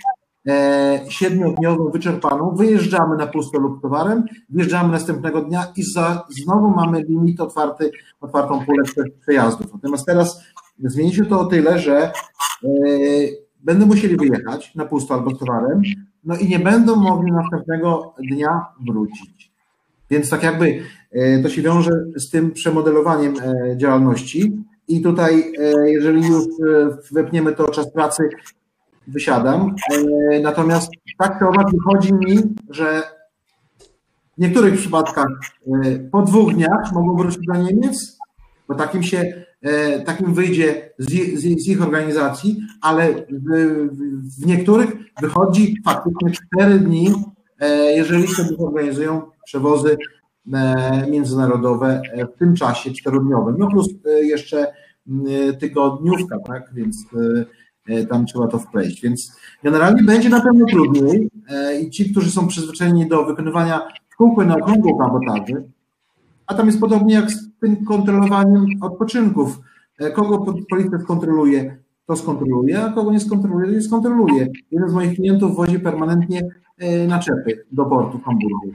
[0.46, 2.55] e, siedmiodniową wyczerpaną.
[2.55, 8.64] Wyjeżdżamy na pusto lub towarem, wjeżdżamy następnego dnia i za, znowu mamy limit otwarty, otwartą
[8.64, 9.74] pulę prze- przejazdów.
[9.74, 10.44] Natomiast teraz
[10.85, 12.11] zmieni się to o tyle, że e,
[13.61, 15.83] będą musieli wyjechać na pusto albo z towarem,
[16.24, 19.53] no i nie będą mogli następnego dnia wrócić.
[20.11, 20.81] Więc tak jakby
[21.12, 23.35] e, to się wiąże z tym przemodelowaniem
[23.77, 25.53] działalności i tutaj,
[25.87, 26.44] jeżeli już
[27.12, 28.29] wepniemy to czas pracy,
[29.08, 29.74] wysiadam.
[30.32, 32.38] E, Natomiast tak owak wychodzi mi,
[32.70, 33.02] że
[34.38, 35.26] w niektórych przypadkach
[35.66, 38.18] e, po dwóch dniach mogą wrócić do Niemiec,
[38.68, 43.78] bo takim się, e, takim wyjdzie z, z, ich organizacji, ale w,
[44.40, 44.90] w, niektórych
[45.20, 47.14] wychodzi faktycznie cztery dni,
[47.94, 49.96] jeżeli sobie organizują przewozy
[51.10, 52.02] międzynarodowe
[52.34, 53.88] w tym czasie czterodniowym, no plus
[54.22, 54.72] jeszcze
[55.60, 57.06] tygodniówka, tak, więc
[58.11, 59.33] tam trzeba to wpleść, więc
[59.64, 61.31] generalnie będzie na pewno trudniej
[61.83, 63.81] i ci, którzy są przyzwyczajeni do wykonywania
[64.18, 65.64] kółko na okrągło kabotaży,
[66.46, 69.61] a tam jest podobnie jak z tym kontrolowaniem odpoczynków.
[69.98, 74.48] E, kogo policja skontroluje, to skontroluje, a kogo nie skontroluje, to nie skontroluje.
[74.70, 76.42] Jeden z moich klientów wozi permanentnie
[76.79, 78.72] e, naczepy do portu Hamburgu.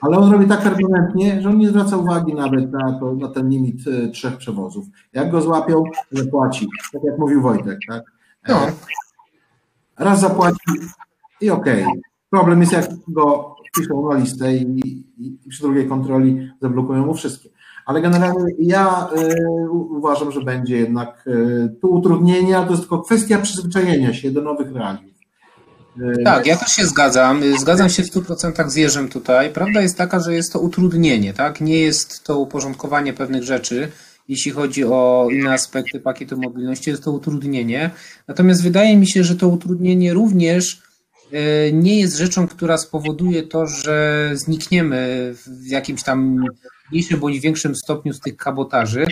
[0.00, 3.48] Ale on robi tak permanentnie, że on nie zwraca uwagi nawet na, to, na ten
[3.48, 4.86] limit e, trzech przewozów.
[5.12, 6.68] Jak go złapią, zapłaci.
[6.92, 8.02] Tak jak mówił Wojtek, tak?
[8.48, 8.60] No.
[9.98, 10.70] Raz zapłaci
[11.40, 11.82] i okej.
[11.82, 12.00] Okay.
[12.30, 17.48] Problem jest, jak go piszą na listę i, i, przy drugiej kontroli zablokują mu wszystkie.
[17.86, 23.38] Ale generalnie ja y, uważam, że będzie jednak y, tu utrudnienia, to jest tylko kwestia
[23.38, 25.15] przyzwyczajenia się do nowych realiów.
[26.24, 27.42] Tak, ja też się zgadzam.
[27.58, 29.50] Zgadzam się w 100% z Jerzem tutaj.
[29.50, 31.60] Prawda jest taka, że jest to utrudnienie, tak?
[31.60, 33.92] Nie jest to uporządkowanie pewnych rzeczy.
[34.28, 37.90] Jeśli chodzi o inne aspekty pakietu mobilności, jest to utrudnienie.
[38.28, 40.86] Natomiast wydaje mi się, że to utrudnienie również
[41.32, 46.44] E, nie jest rzeczą, która spowoduje to, że znikniemy w jakimś tam
[46.90, 49.06] mniejszym bądź większym stopniu z tych kabotaży.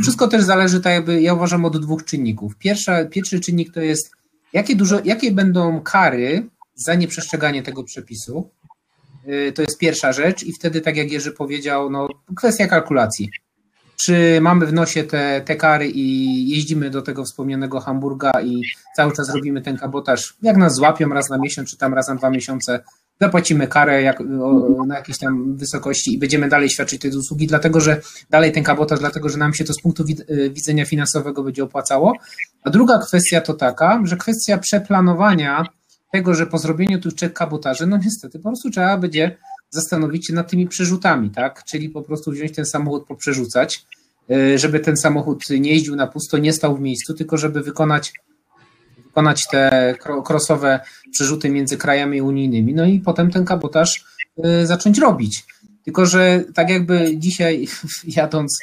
[0.00, 2.56] Wszystko też zależy, tak jakby, ja uważam, od dwóch czynników.
[2.56, 4.10] Pierwsza, pierwszy czynnik to jest,
[4.52, 8.50] jakie, dużo, jakie będą kary za nieprzestrzeganie tego przepisu.
[9.26, 13.30] E, to jest pierwsza rzecz i wtedy, tak jak Jerzy powiedział, no, kwestia kalkulacji
[14.00, 18.62] czy mamy w nosie te, te kary i jeździmy do tego wspomnianego Hamburga i
[18.96, 22.14] cały czas robimy ten kabotaż, jak nas złapią raz na miesiąc, czy tam raz na
[22.14, 22.84] dwa miesiące,
[23.20, 27.80] zapłacimy karę jak, o, na jakiejś tam wysokości i będziemy dalej świadczyć te usługi, dlatego
[27.80, 28.00] że
[28.30, 32.12] dalej ten kabotaż, dlatego że nam się to z punktu y, widzenia finansowego będzie opłacało.
[32.64, 35.64] A druga kwestia to taka, że kwestia przeplanowania
[36.12, 39.36] tego, że po zrobieniu tych trzech kabotaży, no niestety po prostu trzeba będzie
[39.70, 41.64] zastanowić się nad tymi przerzutami, tak?
[41.64, 43.86] Czyli po prostu wziąć ten samochód, poprzerzucać,
[44.30, 48.12] y, żeby ten samochód nie jeździł na pusto, nie stał w miejscu, tylko żeby wykonać,
[49.18, 50.80] wykonać te krosowe
[51.12, 54.04] przerzuty między krajami unijnymi, no i potem ten kabotaż
[54.44, 55.44] y, zacząć robić.
[55.84, 57.68] Tylko, że tak jakby dzisiaj
[58.16, 58.58] jadąc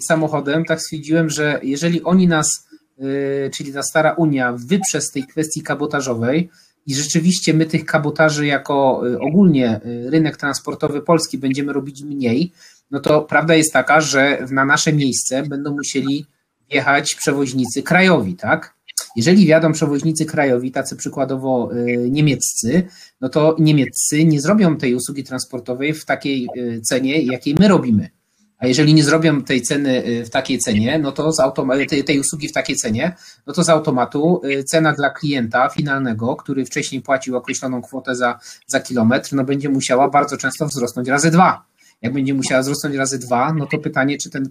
[0.00, 2.68] samochodem, tak stwierdziłem, że jeżeli oni nas,
[2.98, 6.50] y, czyli ta stara Unia, wyprze z tej kwestii kabotażowej,
[6.86, 12.52] i rzeczywiście my tych kabotaży jako y, ogólnie rynek transportowy Polski będziemy robić mniej,
[12.90, 16.26] no to prawda jest taka, że na nasze miejsce będą musieli
[16.70, 18.77] wjechać przewoźnicy krajowi, tak?
[19.18, 22.82] Jeżeli wjadą przewoźnicy krajowi, tacy przykładowo y, niemieccy,
[23.20, 26.48] no to niemieccy nie zrobią tej usługi transportowej w takiej
[26.82, 28.10] cenie, jakiej my robimy.
[28.58, 31.40] A jeżeli nie zrobią tej ceny y, w takiej cenie, no to z
[31.88, 36.36] tej, tej usługi w takiej cenie, no to z automatu y, cena dla klienta finalnego,
[36.36, 41.30] który wcześniej płacił określoną kwotę za, za kilometr, no będzie musiała bardzo często wzrosnąć razy
[41.30, 41.64] dwa.
[42.02, 44.48] Jak będzie musiała wzrosnąć razy dwa, no to pytanie, czy ten y,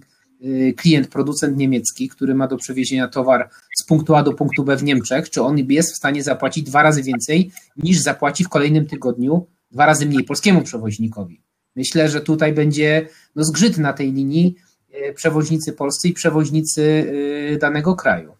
[0.76, 4.82] klient, producent niemiecki, który ma do przewiezienia towar z punktu A do punktu B w
[4.82, 9.46] Niemczech, czy on jest w stanie zapłacić dwa razy więcej niż zapłaci w kolejnym tygodniu
[9.70, 11.42] dwa razy mniej polskiemu przewoźnikowi.
[11.76, 14.54] Myślę, że tutaj będzie no, zgrzyt na tej linii
[14.92, 17.12] e, przewoźnicy polscy i przewoźnicy
[17.54, 18.32] e, danego kraju.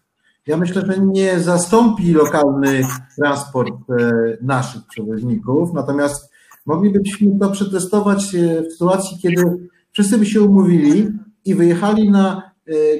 [0.47, 2.81] Ja myślę, że nie zastąpi lokalny
[3.15, 6.31] transport e, naszych przewoźników, natomiast
[6.65, 8.25] moglibyśmy to przetestować
[8.69, 9.43] w sytuacji, kiedy
[9.91, 11.07] wszyscy by się umówili
[11.45, 12.51] i wyjechali na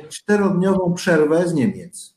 [0.10, 2.16] czterodniową przerwę z Niemiec.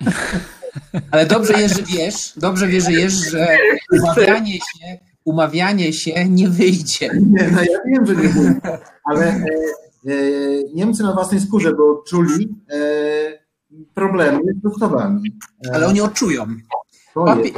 [1.10, 3.58] Ale dobrze Jerzy wiesz, dobrze wiesz, że
[3.92, 7.10] umawianie się umawianie się nie wyjdzie.
[7.14, 8.60] Nie, no ja wiem, że nie wyjdzie,
[9.04, 9.44] ale e,
[10.06, 10.14] e,
[10.74, 12.78] Niemcy na własnej skórze, bo czuli e,
[13.94, 15.38] problemy z dostawami.
[15.66, 16.46] E, ale oni odczują.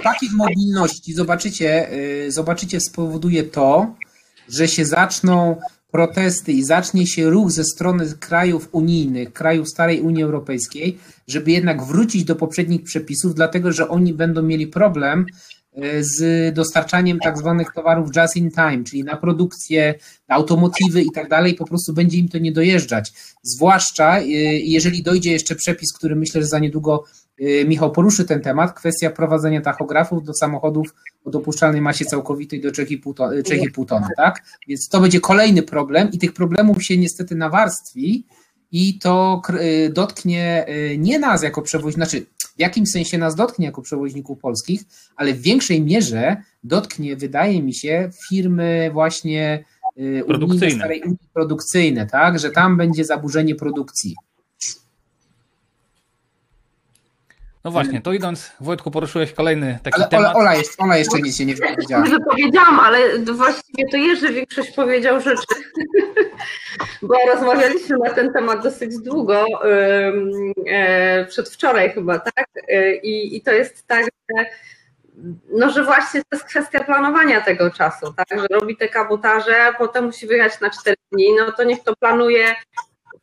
[0.03, 3.95] Pakiet mobilności, zobaczycie, e, zobaczycie, spowoduje to,
[4.49, 5.57] że się zaczną
[5.97, 11.85] protesty i zacznie się ruch ze strony krajów unijnych, krajów starej Unii Europejskiej, żeby jednak
[11.85, 15.27] wrócić do poprzednich przepisów, dlatego że oni będą mieli problem
[16.01, 19.95] z dostarczaniem tak zwanych towarów just in time, czyli na produkcję,
[20.29, 23.13] na automotywy i tak dalej, po prostu będzie im to nie dojeżdżać.
[23.43, 24.25] Zwłaszcza y,
[24.65, 27.05] jeżeli dojdzie jeszcze przepis, który myślę, że za niedługo
[27.67, 30.95] Michał poruszy ten temat, kwestia wprowadzenia tachografów do samochodów
[31.25, 34.43] o dopuszczalnej masie całkowitej do 3,5 tony, tak?
[34.69, 38.27] Więc to będzie kolejny problem i tych problemów się niestety nawarstwi
[38.73, 39.43] i to
[39.91, 40.67] dotknie
[40.99, 44.83] nie nas jako przewoźników, znaczy w jakimś sensie nas dotknie jako przewoźników polskich,
[45.17, 49.65] ale w większej mierze dotknie, wydaje mi się, firmy właśnie
[50.27, 50.77] produkcyjne.
[50.77, 54.15] Starej Unii produkcyjne, tak, że tam będzie zaburzenie produkcji.
[57.67, 60.37] No właśnie, to idąc, Wojtku, poruszyłeś kolejny taki ale temat.
[60.37, 62.05] Ola, Ola, jeszcze, Ola jeszcze nic się nie wypowiedziała.
[62.05, 65.47] Nie wypowiedziałam, ale właściwie to Jerzy większość powiedział rzeczy,
[67.03, 69.45] bo rozmawialiśmy na ten temat dosyć długo,
[70.67, 72.47] e, przedwczoraj chyba, tak?
[72.69, 74.45] E, I, I to jest tak, że
[75.51, 80.05] no, że właśnie to jest kwestia planowania tego czasu, tak, że robi te kabotaże, potem
[80.05, 82.55] musi wyjechać na 4 dni, no to niech to planuje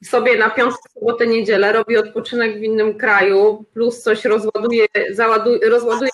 [0.03, 6.11] sobie na piątkę, sobotę, niedzielę, robi odpoczynek w innym kraju, plus coś rozładuje, załaduje, rozładuje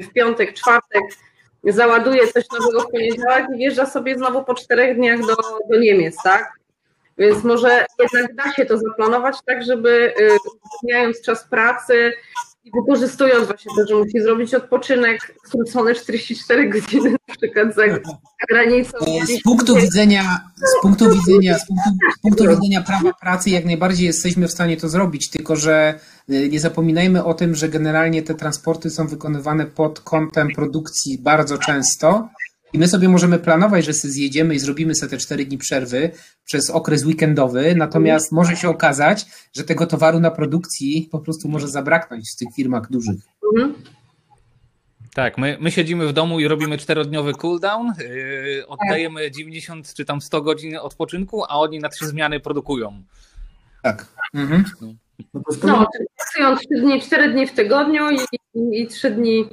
[0.00, 1.02] w piątek, czwartek,
[1.64, 5.36] załaduje coś nowego w poniedziałek i wjeżdża sobie znowu po czterech dniach do,
[5.70, 6.52] do Niemiec, tak?
[7.18, 10.14] Więc może jednak da się to zaplanować tak, żeby
[10.80, 12.12] zmieniając czas pracy,
[12.74, 17.82] wykorzystując właśnie to, że musi zrobić odpoczynek skrócony 44 godziny na przykład za
[18.50, 18.98] granicą.
[19.38, 24.06] Z punktu widzenia, z punktu widzenia, z punktu, z punktu widzenia prawa pracy jak najbardziej
[24.06, 26.00] jesteśmy w stanie to zrobić, tylko że
[26.30, 31.58] y, nie zapominajmy o tym, że generalnie te transporty są wykonywane pod kątem produkcji bardzo
[31.58, 32.28] często
[32.72, 36.10] i my sobie możemy planować, że sobie zjedziemy i zrobimy sobie te cztery dni przerwy
[36.44, 41.68] przez okres weekendowy, natomiast może się okazać, że tego towaru na produkcji po prostu może
[41.68, 43.20] zabraknąć w tych firmach dużych.
[43.54, 43.74] Mhm.
[45.14, 50.20] Tak, my, my siedzimy w domu i robimy czterodniowy cooldown, yy, oddajemy 90 czy tam
[50.20, 53.02] 100 godzin odpoczynku, a oni na trzy zmiany produkują.
[53.82, 54.06] Tak.
[54.34, 54.64] Mhm.
[54.82, 54.94] No,
[55.62, 58.18] no pracują 3 dni, 4 dni w tygodniu i,
[58.54, 59.48] i, i 3 dni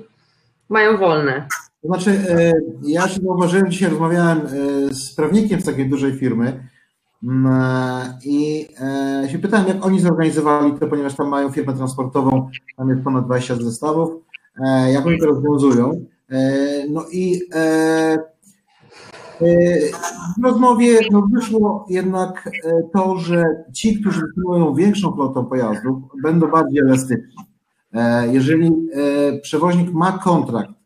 [0.70, 1.48] mają wolne.
[1.86, 6.70] To znaczy, e, ja się zauważyłem, dzisiaj rozmawiałem e, z prawnikiem z takiej dużej firmy
[7.24, 8.68] mm, e, i
[9.28, 13.56] się pytałem, jak oni zorganizowali to, ponieważ tam mają firmę transportową, tam jest ponad 20
[13.56, 14.10] zestawów,
[14.94, 16.06] jak oni to rozwiązują.
[16.90, 17.42] No i
[20.38, 22.50] w rozmowie no, wyszło jednak
[22.94, 23.44] to, że
[23.74, 27.36] ci, którzy dysponują większą flotą pojazdów, będą bardziej elastyczni.
[28.32, 28.72] Jeżeli
[29.42, 30.85] przewoźnik ma kontrakt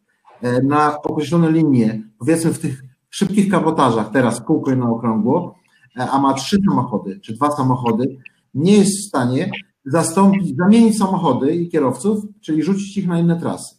[0.64, 5.56] na określone linie, powiedzmy w tych szybkich kabotażach, teraz kółko na okrągło,
[5.98, 8.18] e, a ma trzy samochody czy dwa samochody,
[8.54, 9.52] nie jest w stanie
[9.86, 13.76] zastąpić, zamienić samochody i kierowców, czyli rzucić ich na inne trasy.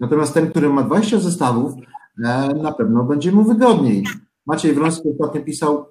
[0.00, 1.72] Natomiast ten, który ma 20 zestawów,
[2.24, 4.04] e, na pewno będzie mu wygodniej.
[4.46, 5.86] Maciej Wroński ostatnio pisał,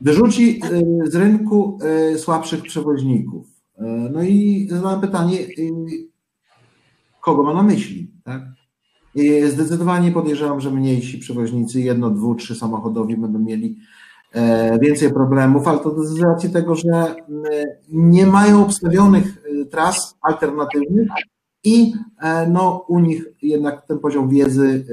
[0.00, 0.60] wyrzuci
[1.04, 1.78] z rynku
[2.16, 3.46] słabszych przewoźników.
[4.10, 5.38] No i zadałem pytanie,
[7.20, 8.10] kogo ma na myśli.
[8.24, 8.42] Tak?
[9.14, 13.76] I zdecydowanie podejrzewam, że mniejsi przewoźnicy, jedno, dwu, trzy samochodowi będą mieli
[14.32, 17.44] e, więcej problemów, ale to z racji tego, że mm,
[17.88, 19.24] nie mają obstawionych
[19.62, 21.08] e, tras alternatywnych
[21.64, 24.84] i e, no, u nich jednak ten poziom wiedzy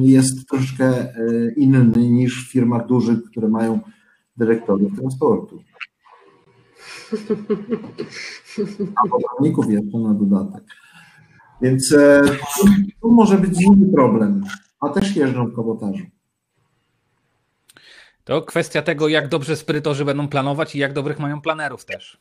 [0.00, 0.92] jest troszkę
[1.56, 3.80] inny niż w firmach dużych, które mają
[4.36, 5.58] dyrektorów transportu.
[8.96, 10.64] A pracowników jeszcze na dodatek.
[11.62, 12.22] Więc e,
[13.00, 14.44] tu, może być inny problem,
[14.80, 16.04] a też jeżdżą w kabotażu.
[18.24, 22.20] To kwestia tego, jak dobrze sprytorzy będą planować i jak dobrych mają planerów też.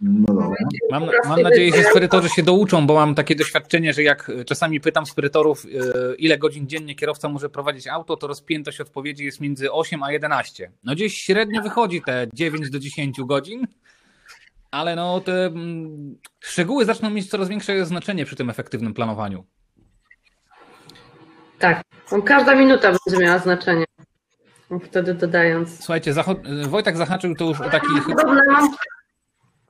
[0.00, 0.52] No
[0.90, 5.06] mam, mam nadzieję, że sprytorzy się douczą, bo mam takie doświadczenie, że jak czasami pytam
[5.06, 10.02] sprytorów, e, ile godzin dziennie kierowca może prowadzić auto, to rozpiętość odpowiedzi jest między 8
[10.02, 10.70] a 11.
[10.84, 13.66] No gdzieś średnio wychodzi te 9 do 10 godzin,
[14.74, 19.44] ale no te mm, szczegóły zaczną mieć coraz większe znaczenie przy tym efektywnym planowaniu.
[21.58, 21.82] Tak,
[22.24, 23.84] każda minuta będzie miała znaczenie.
[24.84, 25.78] Wtedy dodając.
[25.78, 27.70] Słuchajcie, Zacho- Wojtek zahaczył to już o.
[28.06, 28.68] Podobne mam...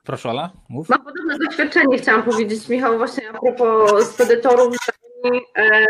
[0.03, 0.89] Proszę, Ala, mów.
[0.89, 5.85] Mam podobne doświadczenie, chciałam powiedzieć, Michał, właśnie a propos spedytorów, że oni e,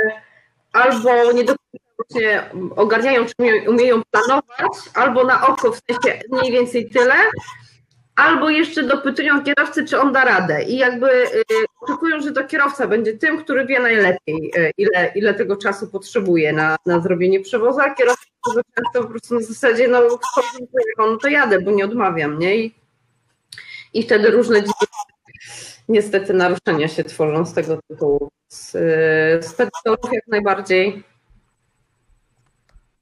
[0.74, 6.90] albo nie do końca ogarniają, czy umieją planować, albo na oko, w sensie mniej więcej
[6.90, 7.16] tyle,
[8.16, 11.44] albo jeszcze dopytują kierowcy, czy on da radę i jakby y,
[11.82, 16.54] oczekują, że to kierowca będzie tym, który wie najlepiej, y, ile, ile tego czasu potrzebuje
[16.54, 20.02] na, na zrobienie przewozu, a kierowca często po prostu na zasadzie, no
[20.98, 22.58] no to jadę, bo nie odmawiam, nie?
[22.58, 22.76] I,
[23.94, 24.64] i wtedy różne
[25.90, 28.30] niestety naruszenia się tworzą z tego tytułu.
[28.48, 28.72] Z,
[29.46, 31.04] z pedytorów jak najbardziej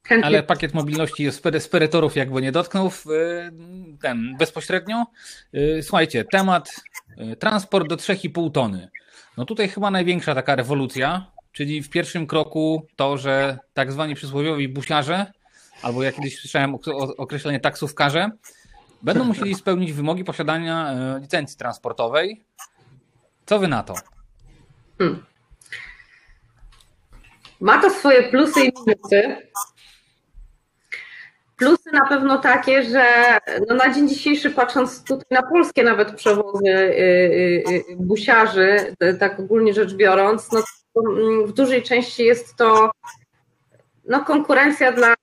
[0.08, 0.26] Chętnie.
[0.26, 2.92] Ale pakiet mobilności jest sperytorów jakby nie dotknął
[4.02, 5.06] ten bezpośrednio.
[5.54, 6.82] Y, słuchajcie, temat
[7.32, 8.90] y, transport do 3,5 tony.
[9.38, 14.70] No tutaj chyba największa taka rewolucja, czyli w pierwszym kroku to, że tak zwani przysłowiowi
[14.70, 15.32] busiarze
[15.82, 16.76] albo jak kiedyś słyszałem
[17.18, 18.30] określenie taksówkarze,
[19.02, 22.44] będą musieli spełnić wymogi posiadania licencji transportowej.
[23.46, 23.94] Co wy na to?
[24.98, 25.26] Hmm.
[27.60, 29.38] Ma to swoje plusy i minusy.
[31.58, 33.06] Plusy na pewno takie, że
[33.70, 39.40] no na dzień dzisiejszy, patrząc tutaj na polskie nawet przewozy y, y, y, busiarzy, tak
[39.40, 40.64] ogólnie rzecz biorąc, no
[40.96, 42.92] mm, w dużej części jest to
[44.06, 45.14] no, konkurencja dla,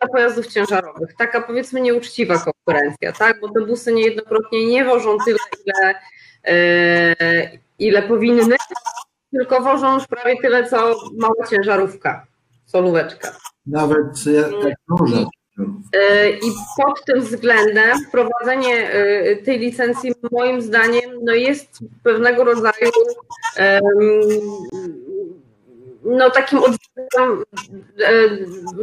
[0.00, 1.14] dla pojazdów ciężarowych.
[1.18, 3.40] Taka powiedzmy nieuczciwa konkurencja, tak?
[3.40, 5.94] Bo te busy niejednokrotnie nie wożą tyle, ile,
[7.78, 8.56] ile powinny,
[9.32, 10.76] tylko wożą już prawie tyle, co
[11.16, 12.26] mała ciężarówka,
[12.66, 13.28] solóweczka.
[13.66, 15.26] Nawet jak duża.
[15.92, 22.92] E, I pod tym względem wprowadzenie e, tej licencji moim zdaniem no jest pewnego rodzaju
[26.06, 27.44] no takim odwrotem,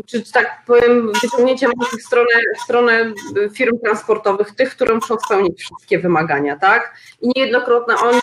[0.05, 3.13] czy tak powiem, wyciągnięciem w stronę, w stronę
[3.53, 6.95] firm transportowych, tych, które muszą spełnić wszystkie wymagania, tak?
[7.21, 8.19] I niejednokrotne oni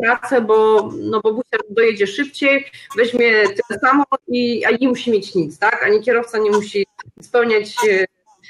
[0.00, 5.58] pracę, bo, no bo dojedzie szybciej, weźmie tyle samo i a nie musi mieć nic,
[5.58, 5.84] tak?
[5.84, 6.86] Ani kierowca nie musi
[7.20, 8.04] spełniać e,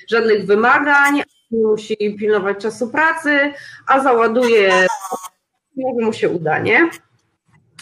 [0.09, 3.53] żadnych wymagań, nie musi pilnować czasu pracy,
[3.87, 4.87] a załaduje,
[5.77, 6.91] może mu się uda, nie?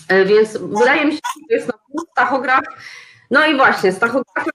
[0.08, 2.64] E, więc wydaje mi się, że to jest na plus tachograf.
[3.30, 4.52] No i właśnie, z tachografem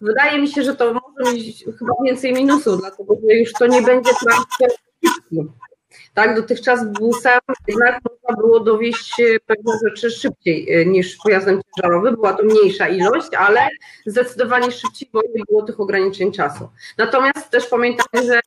[0.00, 3.82] wydaje mi się, że to może mieć chyba więcej minusów, dlatego że już to nie
[3.82, 4.84] będzie transport
[6.14, 12.14] tak, dotychczas busem jednak można było dowieść e, pewne rzeczy szybciej e, niż pojazdem ciężarowym.
[12.14, 13.60] Była to mniejsza ilość, ale
[14.06, 16.68] zdecydowanie szybciej, bo nie było tych ograniczeń czasu.
[16.98, 18.40] Natomiast też pamiętajmy, że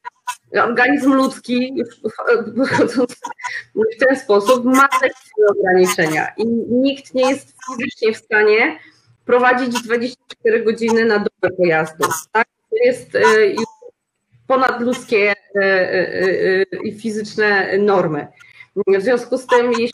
[0.64, 1.84] organizm ludzki,
[3.76, 8.80] w ten sposób, ma swoje ograniczenia i nikt nie jest fizycznie w stanie
[9.26, 12.08] prowadzić 24 godziny na dobę pojazdu.
[12.32, 12.48] Tak?
[12.70, 13.77] To jest e, już
[14.48, 18.28] ponadludzkie e, e, e, i fizyczne normy.
[18.76, 19.92] W związku z tym, jeśli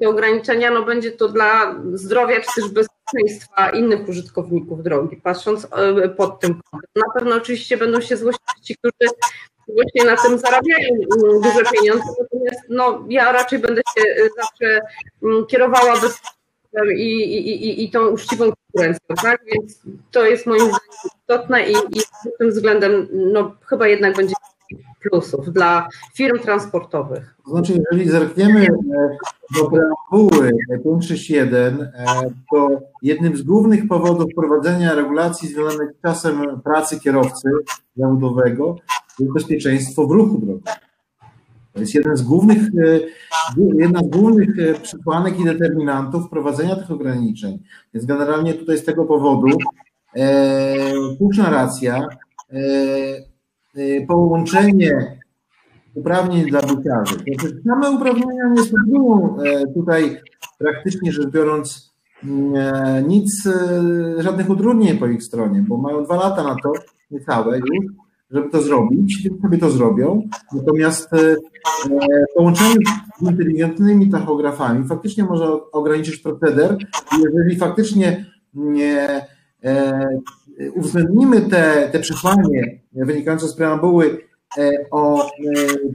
[0.00, 5.68] te ograniczenia, no będzie to dla zdrowia czy też bezpieczeństwa innych użytkowników drogi, patrząc
[6.16, 6.90] pod tym kątem.
[6.96, 9.12] Na pewno oczywiście będą się złościć ci, którzy
[9.68, 14.04] właśnie na tym zarabiają mm, duże pieniądze, natomiast no, ja raczej będę się
[14.36, 14.80] zawsze
[15.22, 16.37] mm, kierowała bezpieczeństwem
[16.96, 19.40] i, i, i, i tą uczciwą konkurencją, tak?
[19.52, 20.78] Więc to jest moim zdaniem
[21.20, 22.00] istotne i, i
[22.38, 24.34] tym względem no, chyba jednak będzie
[25.02, 27.34] plusów dla firm transportowych.
[27.44, 29.16] To znaczy, jeżeli zerkniemy e,
[29.56, 30.50] do preambuły
[30.84, 32.06] 561, e,
[32.50, 32.68] to
[33.02, 37.48] jednym z głównych powodów wprowadzenia regulacji związanych z czasem pracy kierowcy
[37.96, 38.76] zawodowego
[39.18, 40.87] jest bezpieczeństwo w ruchu drogowym.
[41.78, 43.00] To jest jeden z głównych, e,
[43.78, 47.58] jedna z głównych e, przesłanek i determinantów wprowadzenia tych ograniczeń.
[47.94, 49.58] Więc generalnie tutaj z tego powodu
[50.16, 50.74] e,
[51.18, 52.08] słuszna racja,
[54.08, 55.18] połączenie
[55.94, 57.14] uprawnień dla buciarzy.
[57.14, 58.62] Znaczy, same uprawnienia nie
[59.44, 60.20] e, tutaj
[60.58, 61.94] praktycznie rzecz biorąc
[62.54, 63.48] e, nic,
[64.18, 66.72] żadnych utrudnień po ich stronie, bo mają dwa lata na to,
[67.10, 67.92] niecałe już,
[68.30, 70.28] żeby to zrobić, sobie to zrobią.
[70.52, 71.36] Natomiast e,
[72.36, 72.76] połączenie
[73.18, 76.76] z inteligentnymi tachografami faktycznie może ograniczyć proceder.
[77.24, 79.26] Jeżeli faktycznie nie
[79.64, 80.08] e,
[80.74, 84.18] uwzględnimy te, te przesłanie wynikające z preambuły
[84.58, 85.30] e, o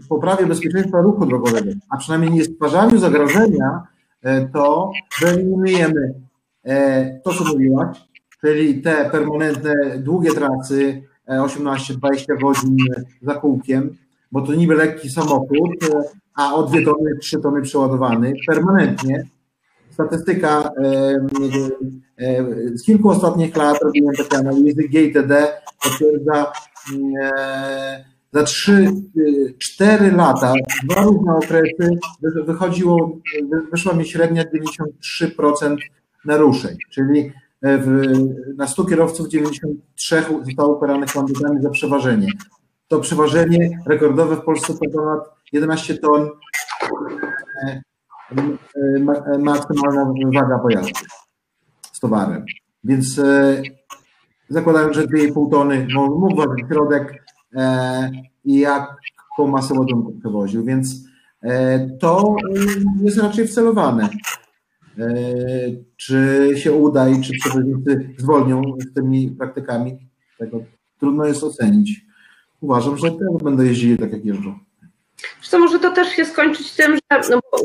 [0.09, 3.83] poprawie bezpieczeństwa ruchu drogowego, a przynajmniej nie stwarzaniu zagrożenia,
[4.53, 6.13] to wyeliminujemy
[7.23, 7.97] to, co mówiłaś,
[8.41, 12.77] czyli te permanentne, długie trasy, 18-20 godzin
[13.21, 13.97] za kółkiem,
[14.31, 15.71] bo to niby lekki samochód,
[16.35, 19.23] a o 2 tony, 3 tony przeładowany permanentnie.
[19.91, 20.69] Statystyka
[22.73, 25.47] z kilku ostatnich lat robiłem takie analizy, GTD
[25.83, 26.51] potwierdza
[28.31, 30.53] za 3-4 lata,
[30.89, 31.97] dwa różne okresy,
[32.45, 33.17] wychodziło,
[33.71, 35.77] wyszła mi średnia 93%
[36.25, 37.31] naruszeń, czyli
[37.63, 38.01] w,
[38.57, 42.27] na 100 kierowców 93 zostało ukaranych mandatami za przeważenie.
[42.87, 45.19] To przeważenie rekordowe w Polsce to ponad
[45.51, 46.29] 11 ton
[47.67, 47.81] e,
[48.35, 51.05] e, maksymalna waga pojazdu
[51.91, 52.45] z towarem.
[52.83, 53.61] Więc e,
[54.49, 57.23] zakładając, że 2,5 tony mógł ważyć środek
[58.45, 60.95] i jaką masę ładunków przewoził, więc
[61.99, 62.35] to
[63.01, 64.09] jest raczej wcelowane.
[64.99, 65.13] E,
[65.97, 69.97] czy się uda i czy przewoźnicy zwolnią z tymi praktykami,
[70.37, 70.59] tego
[70.99, 72.01] trudno jest ocenić.
[72.61, 74.59] Uważam, że też będą jeździli tak jak jeżdżą.
[75.37, 77.57] Zresztą może to też się skończyć tym, że no bo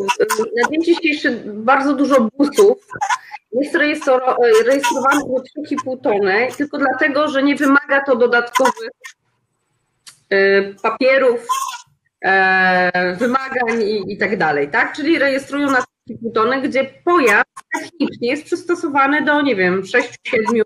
[0.62, 2.86] na dzień dzisiejszy bardzo dużo busów
[3.52, 5.42] jest rejestrowany do
[5.86, 8.90] 3,5 tony, tylko dlatego, że nie wymaga to dodatkowych
[10.82, 11.46] papierów,
[13.18, 14.96] wymagań i, i tak dalej, tak?
[14.96, 20.62] Czyli rejestrują na 3,5 tony, gdzie pojazd technicznie jest przystosowany do, nie wiem, 6, 7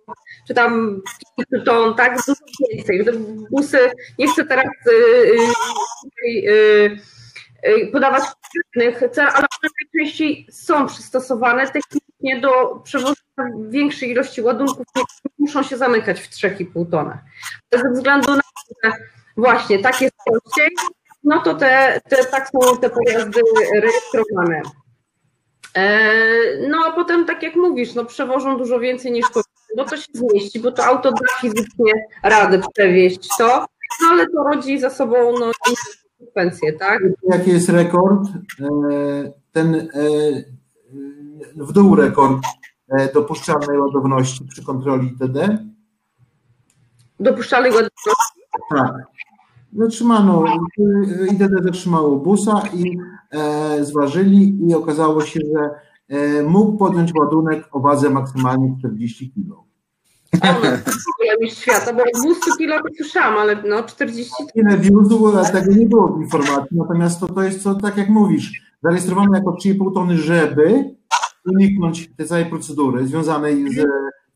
[0.48, 1.02] czy tam
[1.36, 2.16] kilku ton, tak?
[2.16, 2.40] Dużo
[2.70, 3.04] więcej.
[3.50, 6.98] Busy, nie chcę teraz yy, yy,
[7.64, 13.16] yy, podawać konkretnych cel, ale one najczęściej są przystosowane technicznie do przewożenia
[13.68, 14.86] większej ilości ładunków,
[15.38, 17.18] muszą się zamykać w 3,5 tonach.
[17.72, 18.92] Ze względu na to, że
[19.36, 20.70] właśnie tak jest prościej,
[21.24, 23.40] no to te, te, tak są te pojazdy
[23.74, 24.62] rejestrowane.
[25.74, 29.96] E, no a potem, tak jak mówisz, no przewożą dużo więcej niż powinno, bo to
[29.96, 31.92] się zmieści, bo to auto da fizycznie
[32.22, 33.66] radę przewieźć to,
[34.02, 37.02] no ale to rodzi za sobą no, konsekwencje, tak?
[37.22, 38.28] Jaki jest rekord?
[38.60, 39.88] E, ten e,
[41.56, 42.42] w dół rekord
[43.14, 45.58] dopuszczalnej ładowności przy kontroli TD?
[47.20, 48.40] Dopuszczalnej ładowności?
[48.70, 48.92] Tak.
[49.72, 50.44] Zatrzymano,
[51.30, 52.98] IDD zatrzymało busa i
[53.30, 55.70] e, zważyli i okazało się, że
[56.08, 59.62] e, mógł podjąć ładunek o wadze maksymalnie 40 kg.
[61.42, 66.08] Ja świata, bo 200 kg to słyszałam, ale no 40 Ile wiózł, tego nie było
[66.08, 70.94] w informacji, natomiast to, to jest to, tak jak mówisz, zarejestrowane jako 3,5 tony, żeby
[71.46, 73.84] uniknąć tej całej procedury związanej z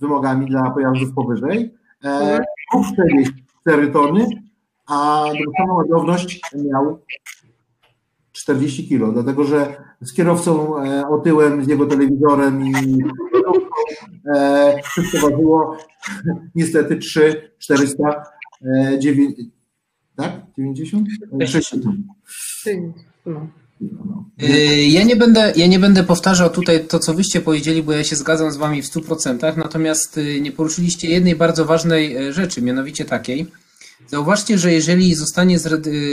[0.00, 1.74] wymogami dla pojazdów powyżej,
[2.04, 2.38] e,
[2.74, 4.26] mógł przewieźć 4 tony,
[4.86, 6.98] a dopuszczalną ładowność miał
[8.32, 12.72] 40 kg, dlatego że z kierowcą e, otyłem, z jego telewizorem i
[14.34, 15.76] e, wszystko ważyło
[16.54, 18.22] niestety 3, 400,
[18.62, 19.40] e, 9,
[20.16, 20.32] tak?
[20.56, 21.08] 90?
[21.40, 21.84] 60.
[23.26, 23.46] No.
[24.88, 28.16] Ja nie, będę, ja nie będę powtarzał tutaj to, co wyście powiedzieli, bo ja się
[28.16, 33.04] zgadzam z wami w 100%, natomiast y, nie poruszyliście jednej bardzo ważnej e, rzeczy, mianowicie
[33.04, 33.46] takiej,
[34.06, 35.58] Zauważcie, że jeżeli zostanie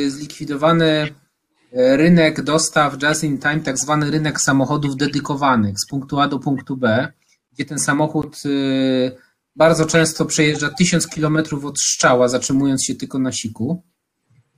[0.07, 6.27] zlikwidowany e, rynek dostaw just in time, tak zwany rynek samochodów dedykowanych z punktu A
[6.27, 7.11] do punktu B,
[7.53, 8.49] gdzie ten samochód e,
[9.55, 13.83] bardzo często przejeżdża tysiąc kilometrów od szczała, zatrzymując się tylko na siku.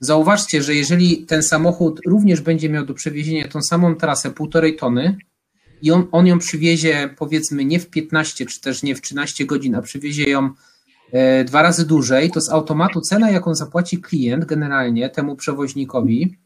[0.00, 5.16] Zauważcie, że jeżeli ten samochód również będzie miał do przewiezienia tą samą trasę, półtorej tony,
[5.82, 9.74] i on, on ją przywiezie powiedzmy nie w 15 czy też nie w 13 godzin,
[9.74, 10.50] a przywiezie ją
[11.44, 16.36] dwa razy dłużej, to z automatu cena, jaką zapłaci klient generalnie temu przewoźnikowi,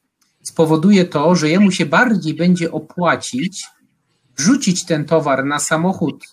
[0.42, 3.64] spowoduje to, że jemu się bardziej będzie opłacić
[4.36, 6.24] wrzucić ten towar na samochód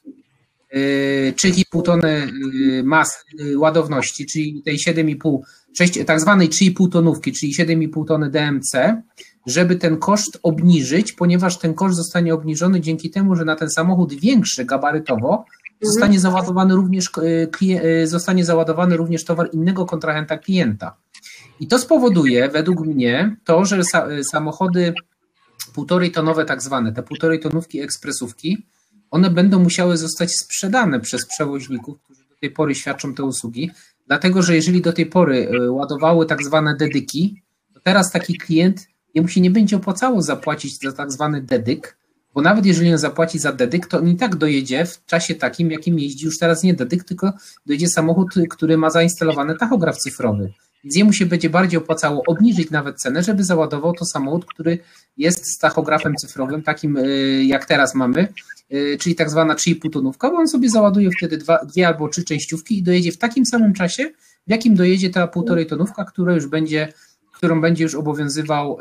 [0.74, 3.26] 3,5 e, tony e, mas
[3.58, 5.40] ładowności, czyli tej 7,5,
[5.78, 8.72] 6, tak zwanej 3,5 tonówki, czyli 7,5 tony DMC,
[9.48, 14.14] żeby ten koszt obniżyć, ponieważ ten koszt zostanie obniżony dzięki temu, że na ten samochód
[14.14, 15.46] większy gabarytowo
[15.82, 20.98] zostanie załadowany również, e, e, zostanie załadowany również towar innego kontrahenta klienta.
[21.60, 24.94] I to spowoduje, według mnie, to, że e, samochody
[25.74, 28.66] półtorej tonowe, tak zwane, te półtorej tonówki ekspresówki,
[29.12, 33.72] one będą musiały zostać sprzedane przez przewoźników, którzy do tej pory świadczą te usługi,
[34.08, 37.42] dlatego że jeżeli do tej pory ładowały tak zwane dedyki,
[37.74, 41.98] to teraz taki klient, jemu się nie będzie opłacało zapłacić za tak zwany dedyk,
[42.38, 45.72] bo nawet jeżeli on zapłaci za dedyk, to on i tak dojedzie w czasie takim,
[45.72, 47.34] jakim jeździ już teraz nie dedyk, tylko
[47.66, 50.54] dojedzie samochód, który ma zainstalowany tachograf cyfrowy.
[50.84, 54.80] Więc jemu się będzie bardziej opłacało obniżyć nawet cenę, żeby załadował to samochód, który
[55.18, 58.28] jest z tachografem cyfrowym, takim y, jak teraz mamy,
[58.74, 62.24] y, czyli tak zwana 3,5 tonówka, bo on sobie załaduje wtedy dwa, dwie albo trzy
[62.24, 64.10] częściówki i dojedzie w takim samym czasie,
[64.48, 66.94] w jakim dojedzie ta półtorej tonówka, która już będzie
[67.38, 68.78] którą będzie już obowiązywał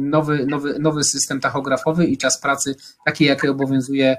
[0.00, 2.74] nowy, nowy, nowy system tachografowy i czas pracy
[3.04, 4.16] taki, jaki obowiązuje e,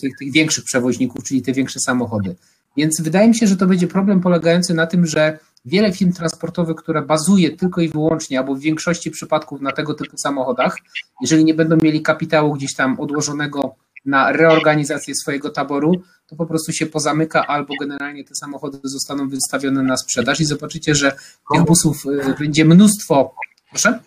[0.00, 2.36] tych, tych większych przewoźników, czyli te większe samochody.
[2.76, 6.76] Więc wydaje mi się, że to będzie problem polegający na tym, że wiele firm transportowych,
[6.76, 10.76] które bazuje tylko i wyłącznie, albo w większości przypadków na tego typu samochodach,
[11.20, 13.74] jeżeli nie będą mieli kapitału gdzieś tam odłożonego
[14.06, 15.92] na reorganizację swojego taboru,
[16.26, 20.94] to po prostu się pozamyka albo generalnie te samochody zostaną wystawione na sprzedaż i zobaczycie,
[20.94, 21.16] że
[21.52, 23.34] tych busów y, będzie mnóstwo.
[23.70, 23.98] Proszę?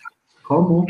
[0.43, 0.85] Komu?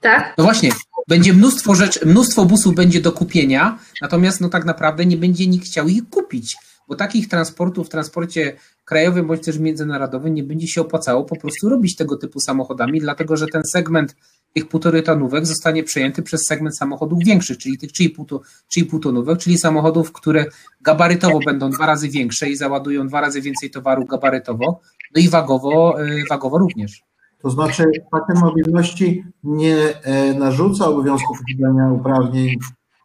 [0.00, 0.34] Tak.
[0.38, 0.70] No właśnie,
[1.08, 5.66] będzie mnóstwo rzeczy, mnóstwo busów będzie do kupienia, natomiast no tak naprawdę nie będzie nikt
[5.66, 6.56] chciał ich kupić,
[6.88, 8.56] bo takich transportów w transporcie
[8.86, 13.36] krajowym bądź też międzynarodowym nie będzie się opłacało po prostu robić tego typu samochodami, dlatego
[13.36, 14.16] że ten segment
[14.54, 20.12] tych półtorej tonówek zostanie przejęty przez segment samochodów większych, czyli tych 3,5 tonówek, czyli samochodów,
[20.12, 20.44] które
[20.80, 24.80] gabarytowo będą dwa razy większe i załadują dwa razy więcej towaru gabarytowo,
[25.14, 27.02] no i wagowo, e, wagowo również.
[27.38, 32.56] To znaczy pakiet mobilności nie e, narzuca obowiązku posiadania uprawnień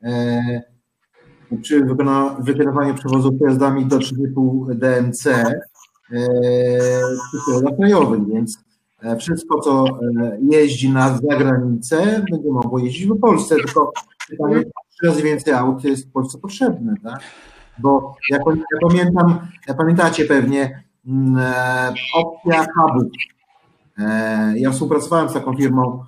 [0.04, 0.62] e,
[1.62, 1.86] przy
[2.40, 5.26] wykonywaniu przewozu pojazdami do 3,5 DMC
[6.12, 8.60] przy drogach krajowych, więc
[9.20, 9.86] wszystko, co
[10.52, 13.92] jeździ na zagranicę, będzie mogło jeździć w Polsce, tylko
[14.30, 17.22] pytanie, trzy razy więcej aut jest w Polsce potrzebne, tak?
[17.80, 19.40] Bo ja, ja pamiętam,
[19.78, 21.44] pamiętacie pewnie mm,
[22.16, 23.12] opcja hubów.
[24.56, 26.04] Ja współpracowałem z taką firmą,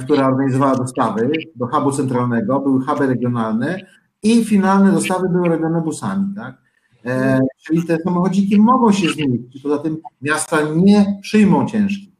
[0.00, 3.78] która organizowała dostawy do hubu centralnego, były huby regionalne
[4.22, 6.63] i finalne dostawy były robione busami, tak?
[7.04, 12.14] E, czyli te samochodziki mogą się zmienić, poza tym miasta nie przyjmą ciężkich.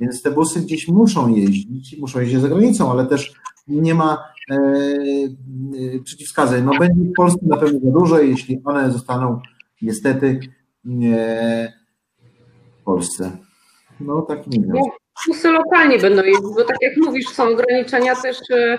[0.00, 3.32] Więc te busy gdzieś muszą jeździć, muszą jeździć za granicą, ale też
[3.68, 6.64] nie ma e, e, przeciwwskazań.
[6.64, 9.40] No będzie w Polsce na pewno za dużo, jeśli one zostaną
[9.82, 10.40] niestety
[10.84, 11.72] nie
[12.80, 13.30] w Polsce.
[14.00, 14.82] No tak nie wiem.
[15.28, 18.78] Busy lokalnie będą jeździć, bo tak jak mówisz, są ograniczenia też e, e,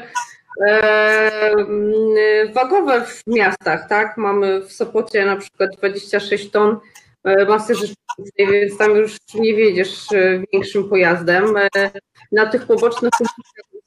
[2.54, 4.18] wagowe w miastach, tak?
[4.18, 6.78] Mamy w Sopocie na przykład 26 ton
[7.24, 10.08] e, masy rzeczywistej, więc tam już nie wiedziesz
[10.54, 11.46] większym pojazdem.
[12.32, 13.12] Na tych pobocznych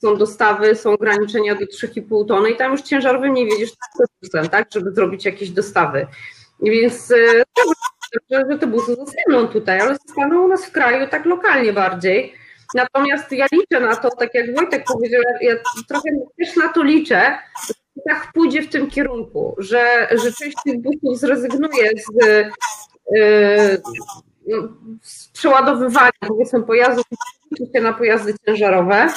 [0.02, 3.70] są dostawy, są ograniczenia do 3,5 tony i tam już ciężarowym nie wiedziesz
[4.50, 4.68] tak?
[4.74, 6.06] Żeby zrobić jakieś dostawy.
[6.62, 7.12] Więc
[8.30, 12.34] że, że te busy zostaną tutaj, ale zostaną u nas w kraju tak lokalnie bardziej.
[12.76, 15.54] Natomiast ja liczę na to, tak jak Wojtek powiedział, ja
[15.88, 20.82] trochę też na to liczę, że tak pójdzie w tym kierunku, że, że część tych
[20.82, 22.24] busów zrezygnuje z,
[23.10, 23.82] yy,
[25.02, 27.04] z przeładowywania powiedzmy pojazdów
[27.74, 29.08] się na pojazdy ciężarowe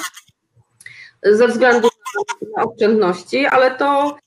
[1.24, 4.18] ze względu na, na oszczędności, ale to,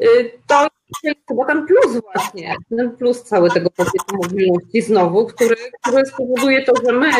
[0.00, 0.68] yy, to
[1.02, 6.64] jest chyba ten plus właśnie, ten plus cały tego pakietu mobilności znowu, który, który spowoduje
[6.64, 7.10] to, że my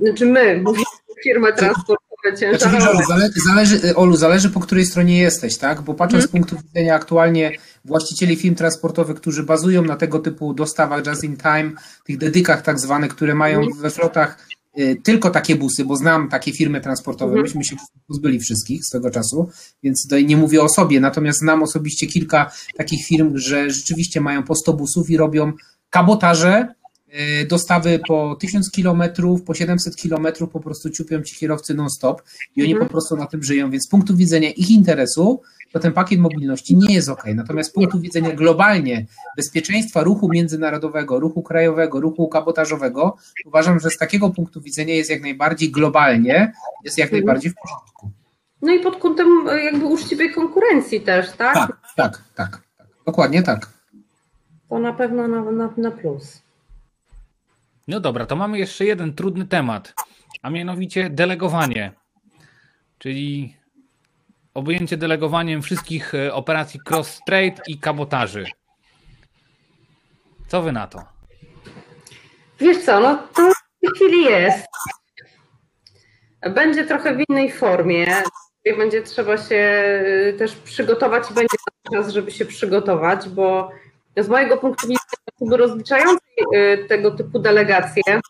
[0.00, 0.84] znaczy my, mówimy
[1.22, 3.04] firmy transportowe ciężarowe.
[3.04, 5.82] Znaczy, zależy, Olu, zależy po której stronie jesteś, tak?
[5.82, 6.28] Bo patrząc hmm.
[6.28, 7.52] z punktu widzenia aktualnie
[7.84, 11.72] właścicieli firm transportowych, którzy bazują na tego typu dostawach just in time,
[12.04, 13.78] tych dedykach tak zwanych, które mają hmm.
[13.78, 17.42] we flotach y, tylko takie busy, bo znam takie firmy transportowe, hmm.
[17.42, 17.76] myśmy się
[18.08, 19.50] pozbyli wszystkich z tego czasu,
[19.82, 24.42] więc tutaj nie mówię o sobie, natomiast znam osobiście kilka takich firm, że rzeczywiście mają
[24.42, 25.52] po 100 busów i robią
[25.90, 26.85] kabotaże, E,
[27.48, 32.22] dostawy po 1000 kilometrów, po 700 kilometrów po prostu ciupią ci kierowcy non-stop
[32.56, 32.88] i oni mhm.
[32.88, 35.40] po prostu na tym żyją, więc z punktu widzenia ich interesu
[35.72, 37.24] to ten pakiet mobilności nie jest ok.
[37.34, 43.98] Natomiast z punktu widzenia globalnie bezpieczeństwa ruchu międzynarodowego, ruchu krajowego, ruchu kabotażowego, uważam, że z
[43.98, 46.52] takiego punktu widzenia jest jak najbardziej globalnie,
[46.84, 47.24] jest jak mhm.
[47.24, 48.10] najbardziej w porządku.
[48.62, 51.54] No i pod kątem e, jakby uczciwej konkurencji też, tak?
[51.54, 52.62] Tak, tak, tak.
[52.78, 52.86] tak.
[53.06, 53.70] Dokładnie tak.
[54.68, 56.42] To na pewno na, na, na plus.
[57.88, 59.94] No dobra, to mamy jeszcze jeden trudny temat,
[60.42, 61.92] a mianowicie delegowanie,
[62.98, 63.56] czyli
[64.54, 68.46] objęcie delegowaniem wszystkich e, operacji cross-trade i kabotaży.
[70.46, 71.04] Co wy na to?
[72.60, 74.66] Wiesz co, no to w tej chwili jest.
[76.54, 78.22] Będzie trochę w innej formie.
[78.78, 81.56] Będzie trzeba się e, też przygotować i będzie
[81.92, 83.70] czas, żeby się przygotować, bo
[84.16, 85.00] z mojego punktu widzenia
[85.36, 88.20] osoby rozliczającej y, tego typu delegacje,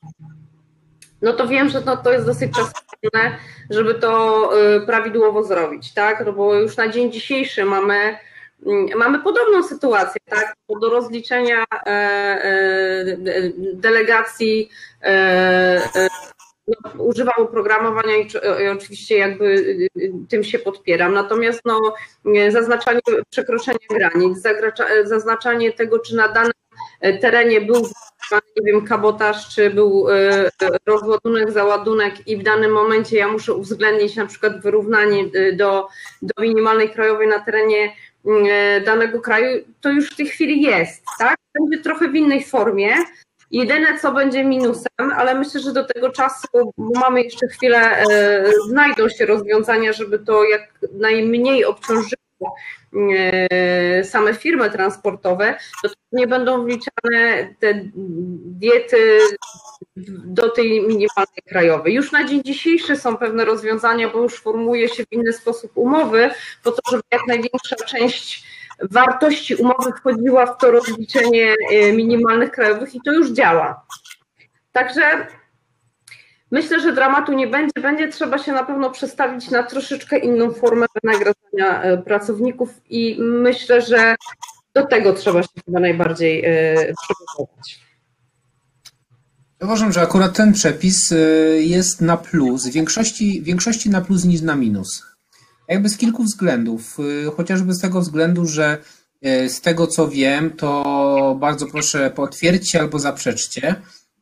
[1.23, 3.39] no to wiem, że no to jest dosyć czasochłonne,
[3.71, 6.27] żeby to y, prawidłowo zrobić, tak?
[6.27, 8.19] No bo już na dzień dzisiejszy mamy
[8.67, 10.57] mm, Mamy podobną sytuację, tak?
[10.81, 13.05] Do rozliczenia e, e,
[13.75, 14.69] delegacji
[15.03, 16.09] e,
[16.69, 18.27] no, używam oprogramowania i,
[18.63, 21.15] i, oczywiście jakby y, y, tym się podpieram.
[21.15, 21.95] Natomiast no,
[22.51, 23.01] zaznaczanie
[23.31, 24.39] przekroczenia granic,
[25.05, 26.53] zaznaczanie tego, czy na danym
[27.01, 27.89] e, terenie był
[28.57, 30.51] nie wiem, kabotaż, czy był e,
[30.87, 35.89] rozładunek, załadunek i w danym momencie ja muszę uwzględnić na przykład wyrównanie e, do,
[36.23, 37.93] do minimalnej krajowej na terenie
[38.85, 41.37] danego kraju, to już w tej chwili jest, tak?
[41.61, 42.95] Będzie trochę w innej formie,
[43.51, 48.45] Jedyne, co będzie minusem, ale myślę, że do tego czasu, bo mamy jeszcze chwilę, e,
[48.69, 52.57] znajdą się rozwiązania, żeby to jak najmniej obciążyło
[53.13, 57.81] e, same firmy transportowe, to nie będą wliczane te
[58.45, 59.19] diety
[60.27, 61.95] do tej minimalnej krajowej.
[61.95, 66.31] Już na dzień dzisiejszy są pewne rozwiązania, bo już formuje się w inny sposób umowy,
[66.65, 68.56] po to, żeby jak największa część
[68.91, 73.87] wartości umowy wchodziła w to rozliczenie e, minimalnych krajowych i to już działa.
[74.73, 75.27] Także
[76.51, 77.83] myślę, że dramatu nie będzie.
[77.83, 83.83] Będzie trzeba się na pewno przestawić na troszeczkę inną formę wynagradzania e, pracowników i myślę,
[83.83, 84.17] że
[84.75, 87.87] do tego trzeba się chyba najbardziej e, przygotować.
[89.63, 91.15] Uważam, że akurat ten przepis
[91.59, 95.16] jest na plus, w większości, większości na plus niż na minus.
[95.69, 96.97] Jakby z kilku względów.
[97.01, 98.79] Y, chociażby z tego względu, że
[99.27, 103.75] y, z tego co wiem, to bardzo proszę potwierdźcie albo zaprzeczcie,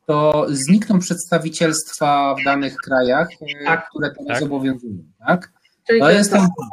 [0.07, 3.89] to znikną przedstawicielstwa w danych krajach, y, Tak.
[3.89, 4.43] które teraz Tak.
[4.43, 4.99] obowiązują.
[5.27, 5.53] Tak?
[5.87, 6.69] Czyli To jest ten plus,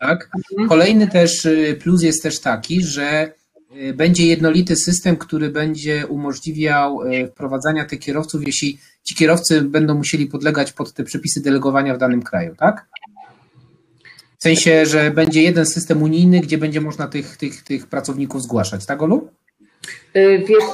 [0.00, 0.30] tak?
[0.52, 0.68] Mhm.
[0.68, 1.48] Kolejny też
[1.80, 3.32] plus jest też taki, że
[3.94, 7.00] będzie jednolity system, który będzie umożliwiał
[7.30, 12.22] wprowadzania tych kierowców, jeśli ci kierowcy będą musieli podlegać pod te przepisy delegowania w danym
[12.22, 12.86] kraju, tak?
[14.46, 19.02] Sensie, że będzie jeden system unijny, gdzie będzie można tych, tych, tych pracowników zgłaszać, tak
[19.02, 19.28] Olu?
[20.16, 20.64] Y, Wiesz,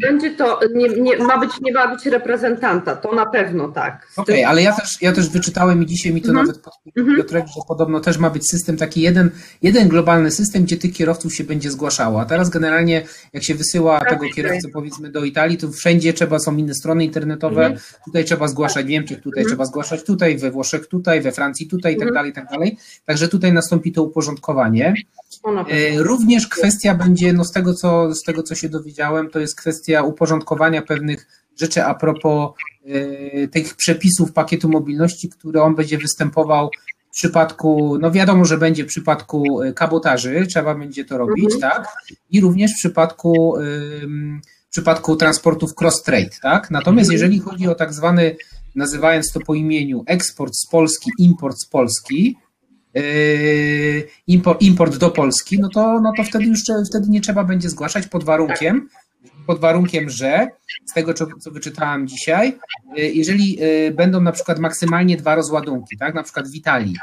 [0.00, 4.08] będzie to, nie, nie, ma być, nie ma być reprezentanta, to na pewno tak.
[4.16, 6.46] Okej, tym- ale ja też, ja też wyczytałem i dzisiaj mi to Mhm.
[6.46, 9.30] nawet podpowiedział Piotrek, że podobno też ma być system, taki jeden,
[9.62, 12.20] jeden globalny system, gdzie tych kierowców się będzie zgłaszało.
[12.20, 16.38] A teraz generalnie, jak się wysyła Tak, tego kierowcę powiedzmy do Italii, to wszędzie trzeba,
[16.38, 17.80] są inne strony internetowe, Mhm.
[18.04, 19.46] tutaj trzeba zgłaszać w Niemczech, tutaj Mhm.
[19.48, 22.14] trzeba zgłaszać tutaj, we Włoszech tutaj, we Francji tutaj i tak Mhm.
[22.14, 22.78] dalej, i tak dalej.
[23.06, 24.94] Także tutaj nastąpi to uporządkowanie.
[25.68, 29.56] E, Również kwestia będzie, no z tego, co, z tego co się dowiedziałem, to jest
[29.56, 31.26] kwestia uporządkowania pewnych
[31.60, 32.50] rzeczy a propos
[32.86, 36.70] e, tych przepisów pakietu mobilności, które on będzie występował
[37.08, 41.72] w przypadku, no wiadomo, że będzie w przypadku e, kabotaży, trzeba będzie to robić, Mhm.
[41.72, 41.88] tak?
[42.30, 43.54] I również w przypadku,
[44.68, 46.70] w przypadku transportów cross-trade, tak?
[46.70, 47.12] Natomiast Mhm.
[47.12, 48.36] jeżeli chodzi o tak zwany,
[48.74, 52.36] nazywając to po imieniu, eksport z Polski, import z Polski,
[54.26, 58.06] import, import do Polski, no to, no to wtedy już wtedy nie trzeba będzie zgłaszać
[58.06, 58.88] pod warunkiem,
[59.46, 60.48] pod warunkiem, że
[60.86, 62.58] z tego, co, wyczytałem dzisiaj,
[62.96, 66.96] yy, jeżeli yy, będą na przykład maksymalnie dwa rozładunki, tak, na przykład w Italii,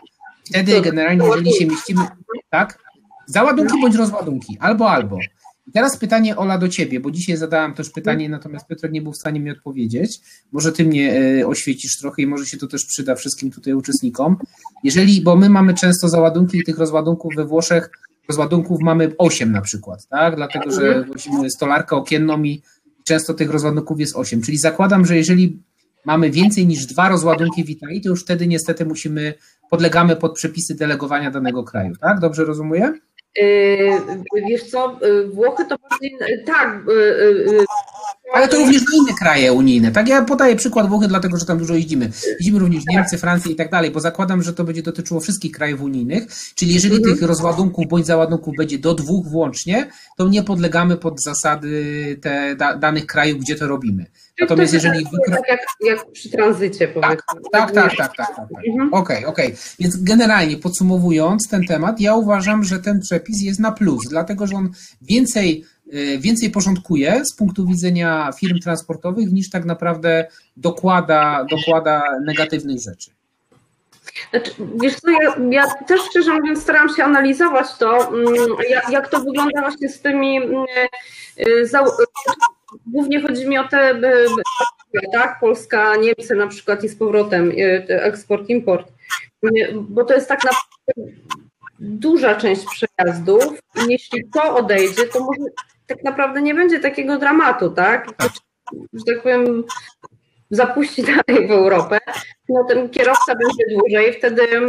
[0.46, 2.02] wtedy generalnie, jeżeli się mieścimy,
[2.50, 2.80] tak,
[3.26, 5.18] załadunki bądź rozładunki, albo, albo.
[5.74, 9.18] Teraz pytanie, Ola, do ciebie, bo dzisiaj zadałam też pytanie, natomiast Piotr nie był w
[9.18, 10.20] stanie mi odpowiedzieć.
[10.51, 14.38] Może ty mnie e, oświecisz trochę i może się to też przyda wszystkim tutaj uczestnikom.
[14.84, 17.89] Jeżeli, bo my mamy często załadunki i tych rozładunków we Włoszech,
[18.28, 20.36] rozładunków mamy 8 na przykład, tak?
[20.36, 22.61] Dlatego, że wozimy stolarkę okienną i
[23.03, 24.41] często tych rozładunków jest 8.
[24.41, 25.63] Czyli zakładam, że jeżeli
[26.05, 29.34] mamy więcej niż dwa rozładunki w Italii, to już wtedy niestety musimy,
[29.70, 32.20] podlegamy pod przepisy delegowania danego kraju, tak?
[32.20, 32.93] Dobrze rozumuję?
[33.38, 34.02] Y,
[34.48, 36.82] Wiesz co, y, Włochy to bardziej, tak.
[38.34, 39.91] Ale to również na inne kraje unijne.
[39.91, 42.11] Tak, ja podaję przykład Włochy, dlatego że tam dużo jeździmy.
[42.39, 45.82] Jeździmy również Niemcy, Francję i tak dalej, bo zakładam, że to będzie dotyczyło wszystkich krajów
[45.82, 46.28] unijnych.
[46.55, 47.15] Czyli jeżeli Mhm.
[47.15, 52.78] tych rozładunków bądź załadunków będzie do dwóch włącznie, to nie podlegamy pod zasady te da,
[52.78, 54.05] danych krajów, gdzie to robimy.
[54.41, 57.15] Natomiast to jest jeżeli tak jak, jak przy tranzycie powiedzmy.
[57.51, 58.36] Tak, tak, tak, tak, tak.
[58.36, 58.47] tak.
[58.69, 58.93] Mhm.
[58.93, 59.55] Okej, okej.
[59.80, 64.55] Więc generalnie podsumowując ten temat, ja uważam, że ten przepis jest na plus, dlatego że
[64.55, 64.69] on
[65.01, 65.65] więcej,
[66.20, 70.28] więcej porządkuje z punktu widzenia firm transportowych, niż tak naprawdę
[70.58, 73.12] dokłada, dokłada negatywnych rzeczy.
[74.30, 78.28] Znaczy, wiesz co, ja, ja też szczerze mówiąc staram się analizować to, mm,
[78.70, 80.66] jak, jak to wygląda właśnie z tymi, mm,
[81.48, 81.92] y, zał-
[82.88, 84.02] głównie chodzi mi o te,
[85.14, 88.92] tak, Polska, Niemcy na przykład i z powrotem y, eksport, import,
[89.74, 91.16] bo to jest tak naprawdę
[91.80, 93.44] duża część przejazdów
[93.88, 95.42] jeśli to odejdzie, to może
[95.88, 98.08] tak naprawdę nie będzie takiego dramatu, tak?
[98.94, 99.64] Że tak powiem,
[100.50, 102.00] zapuści dalej w Europę,
[102.50, 104.68] no ten kierowca będzie dłużej, wtedy mm,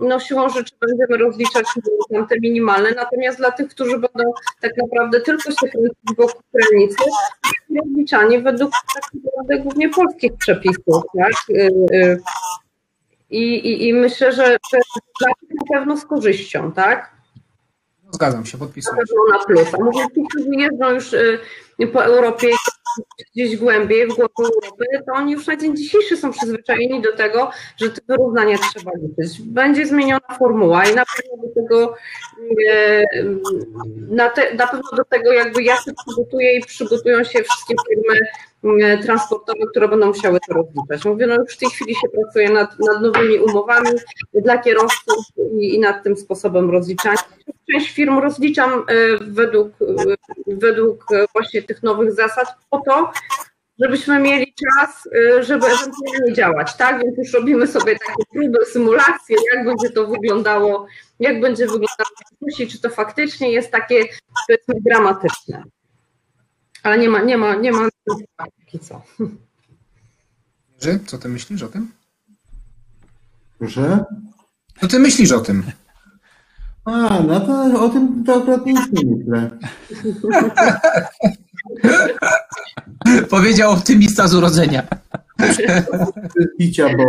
[0.00, 1.66] no siłą rzeczy będziemy rozliczać
[2.12, 7.04] tam te minimalne, natomiast dla tych, którzy będą tak naprawdę tylko się kręcić wokół granicy,
[7.76, 11.32] rozliczanie według tak naprawdę głównie polskich przepisów, tak?
[11.50, 12.20] Y, y,
[13.30, 14.56] I, i, i myślę, że,
[15.20, 17.15] dla nich na pewno z korzyścią, tak?
[18.16, 18.96] Zgadzam się, podpisuję.
[18.96, 19.74] pewno na plus.
[19.74, 21.38] A może ci, którzy jeżdżą już y,
[21.92, 22.48] po Europie
[23.34, 27.50] gdzieś głębiej, w głąb Europy, to oni już na dzień dzisiejszy są przyzwyczajeni do tego,
[27.76, 29.42] że te wyrównania trzeba liczyć.
[29.42, 31.94] Będzie zmieniona formuła i na pewno do tego
[32.68, 33.04] e,
[34.10, 38.20] na, te, na pewno do tego jakby ja się przygotuję i przygotują się wszystkie firmy
[39.02, 41.04] transportowe, które będą musiały to rozliczać.
[41.04, 43.90] Mówię, no już w tej chwili się pracuje nad, nad nowymi umowami
[44.34, 45.24] dla kierowców
[45.60, 47.18] i, i nad tym sposobem rozliczania.
[47.72, 48.84] Część firm rozliczam e,
[49.20, 50.14] według, e,
[50.46, 53.12] według e, właśnie tych nowych zasad po to,
[53.82, 55.08] żebyśmy mieli czas,
[55.40, 57.02] żeby ewentualnie działać, tak?
[57.02, 60.86] Więc już robimy sobie takie próby, symulacje, jak będzie to wyglądało,
[61.20, 64.04] jak będzie wyglądało w dyskusji, czy to faktycznie jest takie,
[64.46, 65.62] powiedzmy, dramatyczne.
[66.86, 67.88] Ale nie ma, nie ma, nie ma
[68.60, 69.02] póki co.
[70.84, 71.90] Jerzy, Co ty myślisz o tym?
[73.58, 74.04] Proszę?
[74.80, 75.62] Co ty myślisz o tym?
[76.84, 79.50] A, no to o tym to akurat nic nie myślę.
[83.30, 84.82] Powiedział optymista z urodzenia.
[86.58, 87.04] picia, bo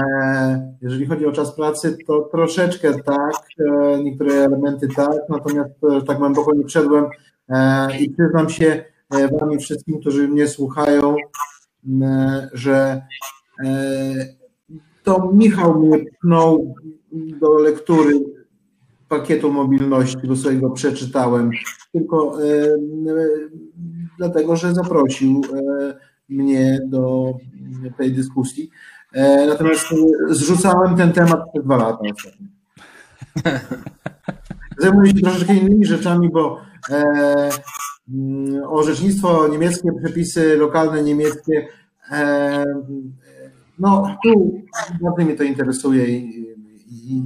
[0.00, 6.02] e, jeżeli chodzi o czas pracy, to troszeczkę tak, e, niektóre elementy tak, natomiast e,
[6.02, 7.04] tak głęboko nie wszedłem
[7.48, 11.16] e, i przyznam się e, wam i wszystkim, którzy mnie słuchają,
[12.02, 13.02] e, że
[15.02, 16.74] to Michał mnie pchnął
[17.12, 18.12] do lektury
[19.08, 21.50] pakietu mobilności, bo sobie go przeczytałem,
[21.92, 22.38] tylko
[24.18, 25.40] dlatego, że zaprosił
[26.28, 27.34] mnie do
[27.98, 28.70] tej dyskusji.
[29.12, 29.86] E, natomiast
[30.28, 32.50] zrzucałem ten temat przez dwa lata ostatnio.
[34.78, 37.50] Zajmuję się troszeczkę innymi rzeczami, bo e,
[38.68, 41.68] orzecznictwo niemieckie, przepisy lokalne niemieckie,
[42.10, 42.64] e,
[43.78, 44.62] no tu
[45.00, 46.56] bardzo mnie to interesuje i,
[46.90, 47.22] i,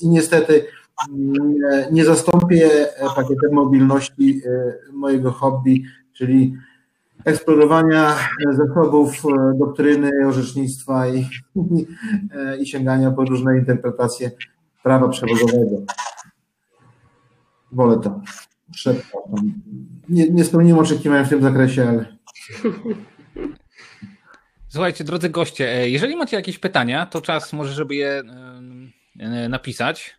[0.00, 0.64] i, niestety
[1.10, 1.54] mm,
[1.92, 2.70] nie zastąpię
[3.16, 4.40] pakietem mobilności
[4.92, 6.54] mojego hobby, czyli
[7.24, 8.16] eksplorowania
[8.52, 11.26] zasobów e, doktryny, orzecznictwa i, i,
[12.36, 14.30] e, i sięgania po różne interpretacje
[14.82, 15.76] prawa przewodowego.
[17.72, 18.20] Wolę to.
[20.08, 22.16] Nie, nie spełniłem oczekiwań w tym zakresie, ale.
[24.68, 28.22] Słuchajcie, drodzy goście, e, jeżeli macie jakieś pytania, to czas może, żeby je
[29.48, 30.16] napisać.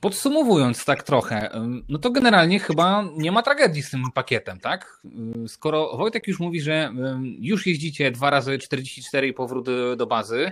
[0.00, 1.50] Podsumowując tak trochę,
[1.88, 5.00] no to generalnie chyba nie ma tragedii z tym pakietem, tak?
[5.46, 6.92] Skoro Wojtek już mówi, że
[7.38, 9.66] już jeździcie dwa razy 44 i powrót
[9.96, 10.50] do bazy,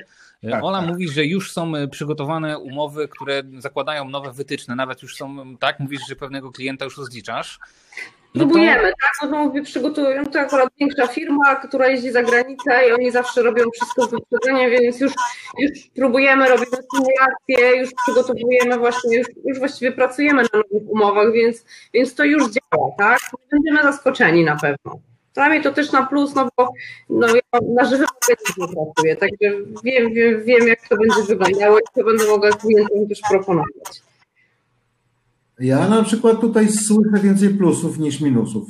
[0.50, 0.88] tak, Ola tak.
[0.88, 5.80] mówi, że już są przygotowane umowy, które zakładają nowe wytyczne, nawet już są, tak?
[5.80, 7.58] Mówisz, że pewnego klienta już rozliczasz.
[8.34, 8.88] No Próbujemy, to...
[8.88, 9.12] tak?
[9.22, 13.42] No to mówię, przygotowują to akurat większa firma, która jeździ za granicę i oni zawsze
[13.42, 15.12] robią wszystko z wyprzedzeniem, więc już,
[15.58, 21.64] już próbujemy, robimy symulacje, już przygotowujemy właśnie, już, już właściwie pracujemy na nowych umowach, więc,
[21.94, 23.18] więc to już działa, tak?
[23.50, 25.00] Będziemy zaskoczeni na pewno.
[25.38, 26.72] Dla mnie to też na plus, no bo
[27.10, 31.82] no, ja na żywo nie pracuję, także wiem, wiem, wiem, jak to będzie wyglądało i
[31.94, 34.02] co będę mogła klientom też proponować.
[35.58, 38.68] Ja na przykład tutaj słyszę więcej plusów niż minusów.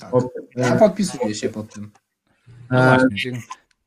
[0.00, 0.10] Tak.
[0.56, 1.90] ja podpisuję się pod tym.
[2.72, 2.98] E,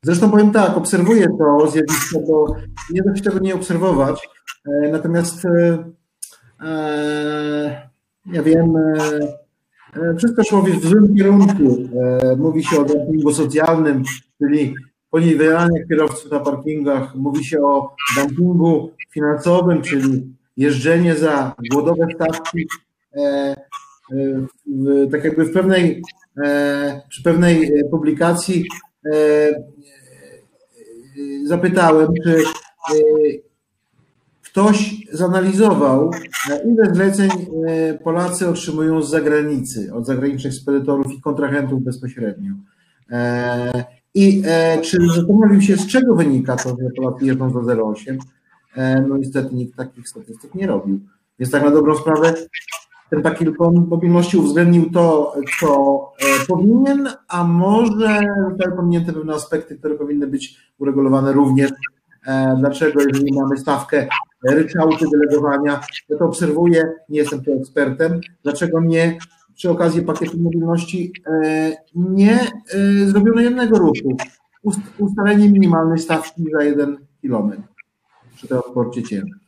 [0.04, 2.56] zresztą powiem tak, obserwuję to zjawisko, bo
[2.90, 4.30] nie da się tego nie obserwować.
[4.66, 5.84] E, natomiast e,
[8.26, 8.74] ja wiem,
[10.18, 11.78] wszystko szło w złym kierunku.
[12.38, 14.04] Mówi się o dumpingu socjalnym,
[14.38, 14.76] czyli
[15.10, 17.16] poniewierania kierowców na parkingach.
[17.16, 22.68] Mówi się o dumpingu finansowym, czyli jeżdżenie za głodowe stawki,
[23.16, 23.56] e, e,
[25.12, 26.02] tak jakby w pewnej,
[26.44, 28.66] e, przy pewnej publikacji
[31.46, 32.44] zapytałem, czy
[34.52, 36.12] ktoś zanalizował,
[36.66, 37.30] ile zleceń
[38.04, 42.54] Polacy otrzymują z zagranicy, od zagranicznych spedytorów i kontrahentów bezpośrednio.
[44.14, 44.44] I
[44.82, 48.18] czy zastanowił się, z czego wynika to, że Polacy jeżdżą za 0,8?
[48.78, 51.00] E, no niestety nikt takich statystyk nie robił.
[51.40, 52.34] Więc tak na dobrą sprawę
[53.10, 53.50] ten pakiet
[53.88, 58.20] mobilności uwzględnił to, co e, powinien, a może
[58.50, 61.72] zostały pominięte pewne aspekty, które powinny być uregulowane również.
[62.28, 64.08] E, dlaczego, jeżeli mamy stawkę
[64.44, 69.18] ryczałty delegowania, ja to obserwuję, nie jestem tu ekspertem, dlaczego nie
[69.56, 71.12] przy okazji pakietu mobilności
[71.96, 72.40] nie
[73.06, 74.18] zrobiono jednego ruchu,
[74.98, 77.62] ustalenie minimalnej stawki za jeden kilometr
[78.36, 79.48] przy transporcie ciężkim.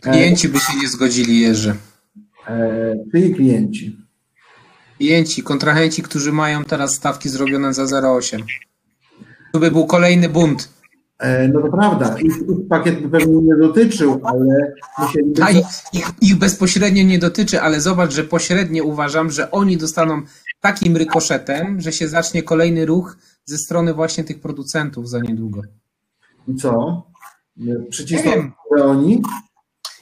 [0.00, 1.74] Klienci by się nie zgodzili, Jerzy.
[2.48, 3.96] E, czyli klienci?
[4.96, 8.42] Klienci, kontrahenci, którzy mają teraz stawki zrobione za 0,8.
[9.52, 10.75] To by był kolejny bunt.
[11.18, 15.42] E, no to prawda, ich, ich pakiet pewnie nie dotyczył, ale musieliby...
[15.42, 20.22] A ich, ich, ich, bezpośrednio nie dotyczy, ale zobacz, że pośrednio uważam, że oni dostaną
[20.60, 25.62] takim rykoszetem, że się zacznie kolejny ruch ze strony właśnie tych producentów za niedługo.
[26.48, 27.02] I co?
[27.90, 28.32] Przycisną
[28.80, 29.22] oni?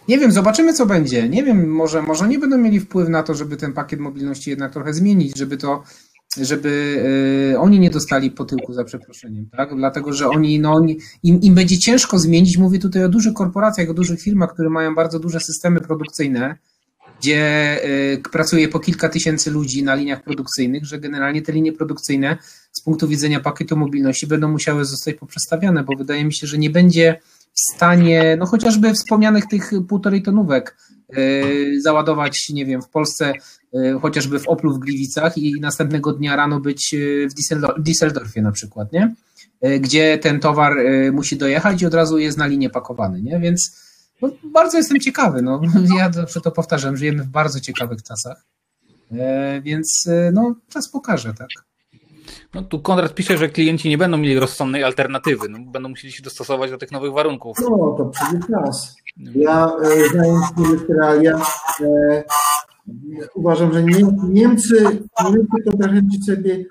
[0.08, 1.28] Nie wiem, zobaczymy co będzie.
[1.28, 4.72] Nie wiem, może, może nie będą mieli wpływ na to, żeby ten pakiet mobilności jednak
[4.72, 5.82] trochę zmienić, żeby to,
[6.42, 6.68] żeby
[7.52, 9.76] y, oni nie dostali po tyłku za przeproszeniem, tak?
[9.76, 13.90] Dlatego, że oni, no, oni, im, im będzie ciężko zmienić, mówię tutaj o dużych korporacjach,
[13.90, 16.56] o dużych firmach, które mają bardzo duże systemy produkcyjne,
[17.20, 17.78] gdzie
[18.14, 22.38] y, pracuje po kilka tysięcy ludzi na liniach produkcyjnych, że generalnie te linie produkcyjne
[22.72, 26.70] z punktu widzenia pakietu mobilności będą musiały zostać poprzestawiane, bo wydaje mi się, że nie
[26.70, 27.20] będzie
[27.54, 30.76] w stanie, no chociażby wspomnianych tych półtorej tonówek
[31.18, 33.32] y, załadować, nie wiem, w Polsce,
[34.02, 36.94] chociażby w Oplu w Gliwicach i następnego dnia rano być
[37.30, 37.34] w
[37.82, 39.14] Düsseldorfie na przykład, nie?
[39.80, 40.72] Gdzie ten towar
[41.12, 43.38] musi dojechać i od razu jest na linię pakowany, nie?
[43.38, 43.84] Więc
[44.22, 45.42] no, bardzo jestem ciekawy.
[45.42, 45.60] No.
[45.98, 48.44] Ja zawsze to powtarzam, żyjemy w bardzo ciekawych czasach.
[49.62, 51.48] Więc no, czas pokaże, tak.
[52.54, 56.22] No tu Konrad pisze, że klienci nie będą mieli rozsądnej alternatywy, no, będą musieli się
[56.22, 57.56] dostosować do tych nowych warunków.
[57.60, 58.96] No, to przyjdzie czas.
[59.34, 60.46] Ja e, znając
[60.86, 61.40] te realia,
[63.34, 63.96] uważam, że nie,
[64.28, 64.84] Niemcy,
[65.24, 66.64] Niemcy kontrahenci sobie,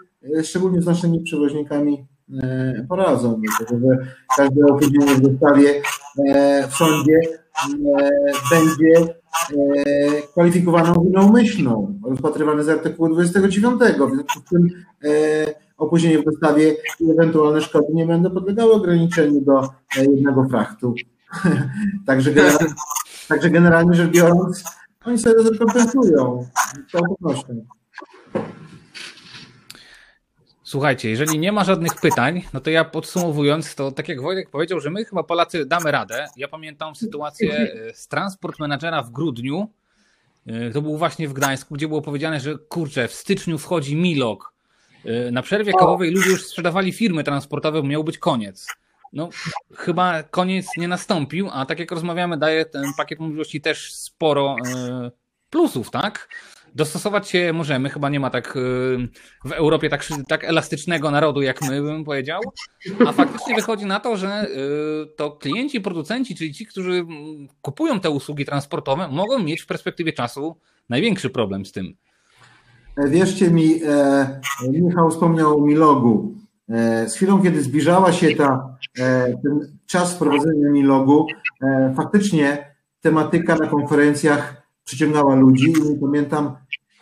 [0.44, 2.08] szczególnie z naszymi przewoźnikami,
[2.44, 3.98] e, poradzą, dlatego że
[4.38, 5.82] każde opóźnienie w dostawie
[6.70, 8.10] w sądzie e,
[8.52, 9.14] będzie
[9.58, 13.82] e, kwalifikowaną winą myślną, rozpatrywane z artykułu 29.
[13.82, 14.68] W związku z tym
[15.78, 20.94] opóźnienie w dostawie i ewentualne szkody nie będą podlegały ograniczeniu do jednego frachtu.
[22.08, 22.74] także, generalnie,
[23.28, 24.64] także generalnie rzecz biorąc,
[25.06, 25.58] oni sobie z
[26.92, 27.66] całą pewnością.
[30.64, 34.80] Słuchajcie, jeżeli nie ma żadnych pytań, no to ja podsumowując, to tak jak Wojtek powiedział,
[34.80, 36.28] że my chyba Polacy damy radę.
[36.38, 39.68] Ja pamiętam sytuację e, z transport menadżera w grudniu.
[40.48, 44.54] E, To był właśnie w Gdańsku, gdzie było powiedziane, że kurczę, w styczniu wchodzi Milok.
[45.06, 48.68] E, Na przerwie kawowej ludzie już sprzedawali firmy transportowe, miał być koniec.
[49.14, 49.30] No,
[49.76, 55.12] chyba koniec nie nastąpił, a tak jak rozmawiamy, daje ten pakiet możliwości też sporo e,
[55.50, 56.30] plusów, tak?
[56.76, 58.60] Dostosować się możemy, chyba nie ma tak e,
[59.46, 62.42] w Europie tak, tak elastycznego narodu, jak my bym powiedział,
[63.08, 64.48] a faktycznie wychodzi na to, że e,
[65.16, 67.06] to klienci, producenci, czyli ci, którzy
[67.62, 70.58] kupują te usługi transportowe, mogą mieć w perspektywie czasu
[70.90, 71.96] największy problem z tym.
[73.08, 73.80] Wierzcie mi,
[74.70, 76.43] Michał wspomniał o Milogu.
[76.70, 81.26] E, z chwilą, kiedy zbliżała się ta, e, ten czas wprowadzenia Milogu,
[81.64, 85.74] e, faktycznie tematyka na konferencjach przyciągała ludzi.
[86.02, 86.56] Pamiętam,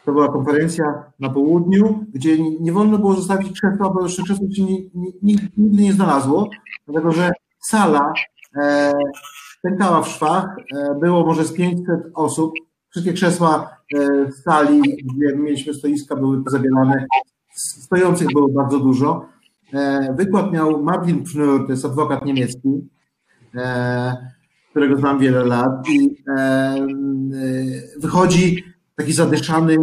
[0.05, 4.47] to była konferencja na południu, gdzie nie- nie wolno było zostawić krzesła, bo jeszcze krzesło
[4.51, 6.49] się ni- ni- nigdy, nie znalazło,
[6.87, 8.13] dlatego że sala
[8.61, 8.91] e,
[9.63, 12.53] pękała w szwach, e, było może z 500 osób,
[12.89, 17.05] wszystkie krzesła e, w sali, gdzie mieliśmy stoiska, były zabielane,
[17.55, 19.25] stojących było bardzo dużo.
[19.73, 22.89] E, Wykład miał Martin Pfnur, to jest adwokat niemiecki,
[23.55, 24.31] e,
[24.69, 26.75] którego znam wiele lat i e,
[27.97, 28.63] wychodzi
[28.95, 29.77] taki zadyszany,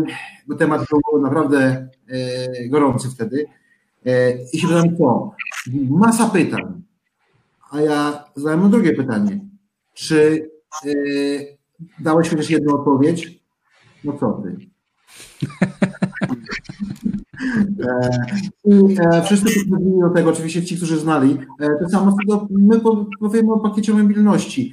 [0.46, 0.82] bo temat
[1.12, 1.88] był naprawdę
[2.70, 3.46] gorący wtedy
[4.52, 5.30] i się pytam co?
[5.90, 6.82] Masa pytań,
[7.70, 9.40] a ja zadałem mu drugie pytanie.
[9.94, 10.50] Czy
[12.00, 13.40] dałeś chociaż jedną odpowiedź?
[14.04, 14.56] No co ty?
[17.80, 21.38] E, e, wszyscy podchodzili do tego, oczywiście ci, którzy znali.
[21.60, 22.16] E, to samo
[22.50, 24.72] my po- powiemy o pakiecie mobilności.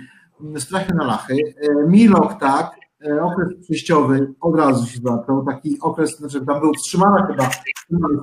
[0.57, 1.33] Strachy na lachy.
[1.35, 2.71] E, Milok, tak,
[3.07, 5.45] e, okres przejściowy od razu się zaczął.
[5.45, 7.49] Taki okres, znaczy tam był wstrzymany chyba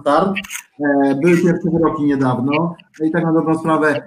[0.01, 0.37] start.
[0.81, 2.53] E, Były pierwsze wyroki niedawno.
[3.01, 4.07] No I tak na dobrą sprawę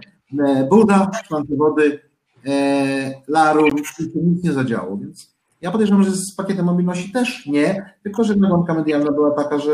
[0.70, 2.00] Buda, szklanki wody,
[3.28, 3.70] Larum
[4.16, 8.74] nic nie zadziało, więc ja podejrzewam, że z pakietem mobilności też nie, tylko że nagonka
[8.74, 9.72] medialna była taka, że,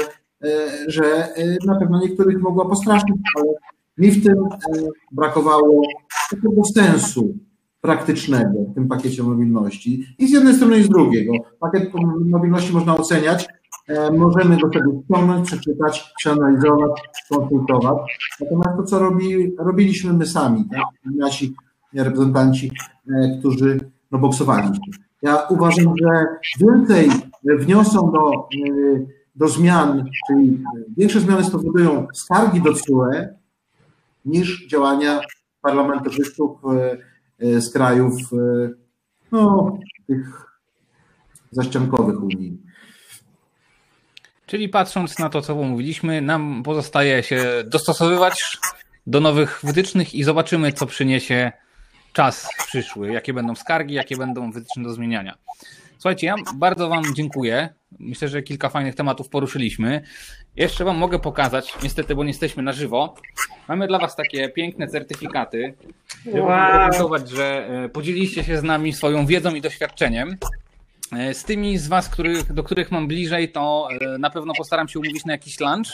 [0.87, 3.53] że e, na pewno niektórych mogła postraszyć, ale
[3.97, 5.81] mi w tym e, brakowało
[6.29, 7.33] takiego sensu
[7.81, 10.05] praktycznego w tym pakiecie mobilności.
[10.19, 11.27] I z jednej strony i z drugiej.
[11.27, 11.91] Bo pakiet
[12.25, 13.47] mobilności można oceniać,
[13.87, 16.91] e, możemy go sobie ściągnąć, przeczytać, przeanalizować,
[17.29, 17.97] konsultować.
[18.39, 21.15] Natomiast to, co robi, robiliśmy my sami, tak?
[21.15, 21.55] nasi
[21.93, 22.71] reprezentanci,
[23.09, 23.79] e, którzy
[24.11, 24.93] no, boksowaliśmy.
[25.21, 26.25] Ja uważam, że
[26.59, 27.09] więcej
[27.43, 30.63] wniosą do, e, do zmian, czyli
[30.97, 33.11] większe zmiany spowodują skargi do CUE
[34.25, 35.21] niż działania
[35.61, 36.97] parlamentarzystów e,
[37.39, 38.69] e, z krajów e,
[39.31, 39.77] no,
[40.07, 40.45] tych
[41.51, 42.57] zaściankowych Unii.
[44.45, 48.57] Czyli patrząc na to, co mówiliśmy, nam pozostaje się dostosowywać
[49.07, 51.51] do nowych wytycznych i zobaczymy, co przyniesie
[52.13, 55.37] czas przyszły, jakie będą skargi, jakie będą wytyczne do zmieniania.
[55.97, 57.69] Słuchajcie, ja bardzo Wam dziękuję.
[57.99, 60.01] Myślę, że kilka fajnych tematów poruszyliśmy.
[60.55, 63.15] Jeszcze Wam mogę pokazać, niestety, bo nie jesteśmy na żywo.
[63.67, 65.73] Mamy dla Was takie piękne certyfikaty.
[66.25, 66.87] Wow.
[66.87, 70.37] podziękować, że e, podzieliliście się z nami swoją wiedzą i doświadczeniem.
[71.11, 74.87] E, Z tymi z Was, których, do których mam bliżej, to e, na pewno postaram
[74.87, 75.87] się umówić na jakiś lunch.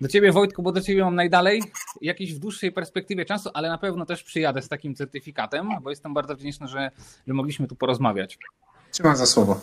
[0.00, 1.62] Do Ciebie, Wojtku, bo do Ciebie mam najdalej,
[2.02, 6.14] jakiś w dłuższej perspektywie czasu, ale na pewno też przyjadę z takim certyfikatem, bo jestem
[6.14, 6.90] bardzo wdzięczny, że,
[7.26, 8.38] że mogliśmy tu porozmawiać.
[8.92, 9.60] Trzymam za słowo.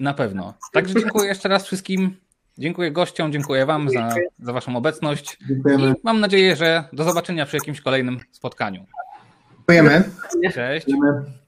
[0.00, 0.54] Na pewno.
[0.72, 2.16] Także dziękuję jeszcze raz wszystkim.
[2.58, 5.90] Dziękuję gościom, dziękuję Wam za, za Waszą obecność Dziękujemy.
[5.90, 8.86] i mam nadzieję, że do zobaczenia przy jakimś kolejnym spotkaniu.
[9.56, 10.04] Dziękujemy.
[10.54, 10.86] Cześć.
[10.86, 11.43] Dziękujemy.